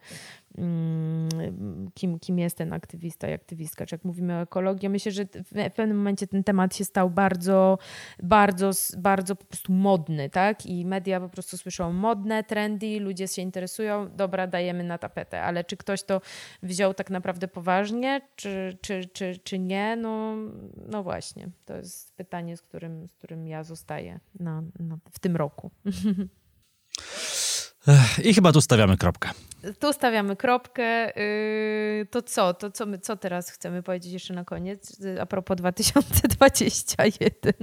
[1.93, 4.89] kim, kim jest ten aktywista i aktywistka, czy jak mówimy o ekologii.
[4.89, 7.77] Myślę, że w pewnym momencie ten temat się stał bardzo,
[8.23, 10.65] bardzo, bardzo po prostu modny, tak?
[10.65, 15.63] I media po prostu słyszą modne, trendy, ludzie się interesują, dobra, dajemy na tapetę, ale
[15.63, 16.21] czy ktoś to
[16.63, 19.95] wziął tak naprawdę poważnie, czy, czy, czy, czy nie?
[19.95, 20.35] No,
[20.87, 25.35] no właśnie, to jest pytanie, z którym, z którym ja zostaję na, na w tym
[25.35, 25.71] roku.
[28.23, 29.29] I chyba tu stawiamy kropkę.
[29.79, 31.17] Tu stawiamy kropkę.
[31.17, 32.53] Y, to co?
[32.53, 34.97] To co, my, co teraz chcemy powiedzieć jeszcze na koniec?
[35.19, 37.53] A propos 2021.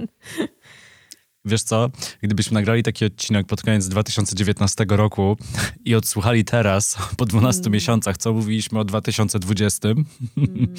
[1.45, 1.89] Wiesz co,
[2.21, 5.37] gdybyśmy nagrali taki odcinek pod koniec 2019 roku
[5.85, 7.73] i odsłuchali teraz, po 12 mm.
[7.73, 10.03] miesiącach, co mówiliśmy o 2020, mm.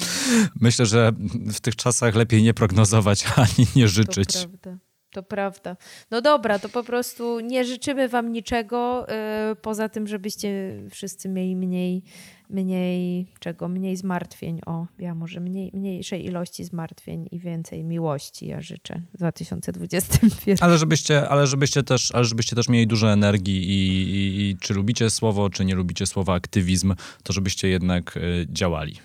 [0.61, 1.11] myślę, że
[1.53, 4.33] w tych czasach lepiej nie prognozować ani nie życzyć.
[4.33, 4.90] To prawda.
[5.11, 5.77] To prawda.
[6.11, 9.05] No dobra, to po prostu nie życzymy wam niczego
[9.49, 12.03] yy, poza tym, żebyście wszyscy mieli mniej
[12.51, 18.61] mniej czego, mniej zmartwień, o, ja może mniej, mniejszej ilości zmartwień i więcej miłości ja
[18.61, 20.57] życzę w 2021.
[20.61, 24.73] Ale żebyście, ale żebyście, też, ale żebyście też mieli dużo energii i, i, i czy
[24.73, 28.95] lubicie słowo, czy nie lubicie słowa aktywizm, to żebyście jednak y, działali.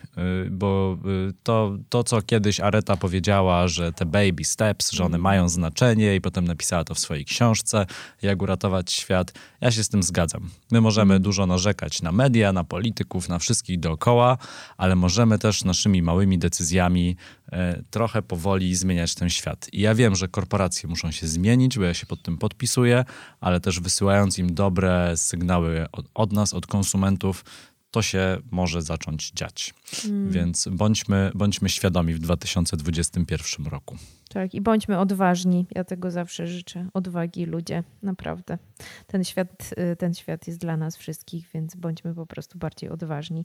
[0.47, 5.17] Y, bo y, to, to, co kiedyś Areta powiedziała, że te baby steps, że one
[5.17, 5.23] mm.
[5.23, 7.87] mają znaczenie i potem napisała to w swojej książce,
[8.23, 10.51] jak uratować świat, ja się z tym zgadzam.
[10.71, 11.23] My możemy mm.
[11.23, 14.39] dużo narzekać na media, na polityków, na na wszystkich dookoła,
[14.77, 17.17] ale możemy też naszymi małymi decyzjami
[17.53, 19.69] e, trochę powoli zmieniać ten świat.
[19.73, 23.05] I ja wiem, że korporacje muszą się zmienić, bo ja się pod tym podpisuję,
[23.41, 27.45] ale też wysyłając im dobre sygnały od, od nas, od konsumentów,
[27.91, 29.75] to się może zacząć dziać.
[30.05, 30.31] Mm.
[30.31, 33.97] Więc bądźmy, bądźmy świadomi w 2021 roku.
[34.29, 35.67] Tak, i bądźmy odważni.
[35.75, 36.87] Ja tego zawsze życzę.
[36.95, 38.59] Odwagi ludzie, naprawdę.
[39.07, 43.45] Ten świat, y, ten świat jest dla nas wszystkich, więc bądźmy po prostu bardziej odważni.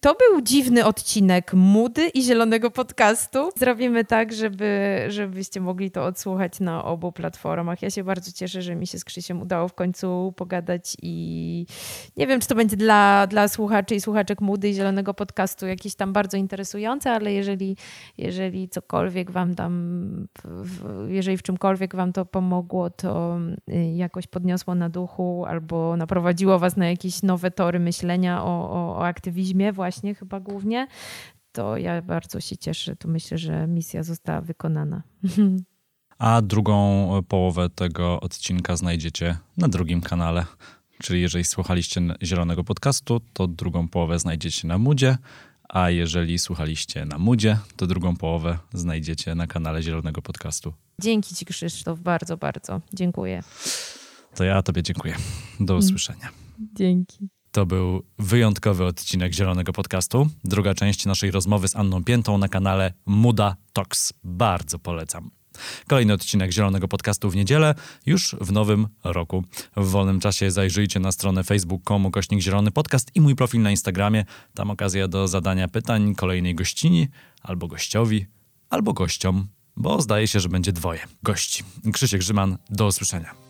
[0.00, 3.50] To był dziwny odcinek Mudy i Zielonego Podcastu.
[3.56, 7.82] Zrobimy tak, żeby, żebyście mogli to odsłuchać na obu platformach.
[7.82, 11.66] Ja się bardzo cieszę, że mi się z Krzysiem udało w końcu pogadać i
[12.16, 15.94] nie wiem, czy to będzie dla, dla słuchaczy i słuchaczek Mudy i Zielonego Podcastu jakieś
[15.94, 17.76] tam bardzo interesujące, ale jeżeli,
[18.18, 20.26] jeżeli cokolwiek wam tam,
[21.08, 23.38] jeżeli w czymkolwiek wam to pomogło, to
[23.70, 28.96] y, jakoś podniosło na duchu albo naprowadziło was na jakieś nowe tory myślenia o, o,
[28.96, 30.86] o aktywizmie właśnie chyba głównie,
[31.52, 32.96] to ja bardzo się cieszę.
[32.96, 35.02] To myślę, że misja została wykonana.
[36.18, 40.46] A drugą połowę tego odcinka znajdziecie na drugim kanale.
[41.02, 45.16] Czyli jeżeli słuchaliście Zielonego Podcastu, to drugą połowę znajdziecie na Mudzie,
[45.74, 50.72] a jeżeli słuchaliście na Mudzie, to drugą połowę znajdziecie na kanale Zielonego Podcastu.
[51.00, 52.80] Dzięki Ci, Krzysztof, bardzo, bardzo.
[52.92, 53.42] Dziękuję.
[54.34, 55.14] To ja Tobie dziękuję.
[55.60, 55.84] Do mm.
[55.84, 56.28] usłyszenia.
[56.74, 57.28] Dzięki.
[57.50, 60.28] To był wyjątkowy odcinek Zielonego Podcastu.
[60.44, 64.12] Druga część naszej rozmowy z Anną Piętą na kanale Muda Talks.
[64.24, 65.30] Bardzo polecam.
[65.88, 67.74] Kolejny odcinek Zielonego Podcastu w niedzielę,
[68.06, 69.44] już w nowym roku.
[69.76, 74.24] W wolnym czasie zajrzyjcie na stronę facebook.com kośnik Zielony Podcast i mój profil na Instagramie.
[74.54, 77.08] Tam okazja do zadania pytań kolejnej gościni,
[77.42, 78.26] albo gościowi,
[78.70, 81.64] albo gościom, bo zdaje się, że będzie dwoje gości.
[81.92, 83.43] Krzysiek Grzyman, do usłyszenia.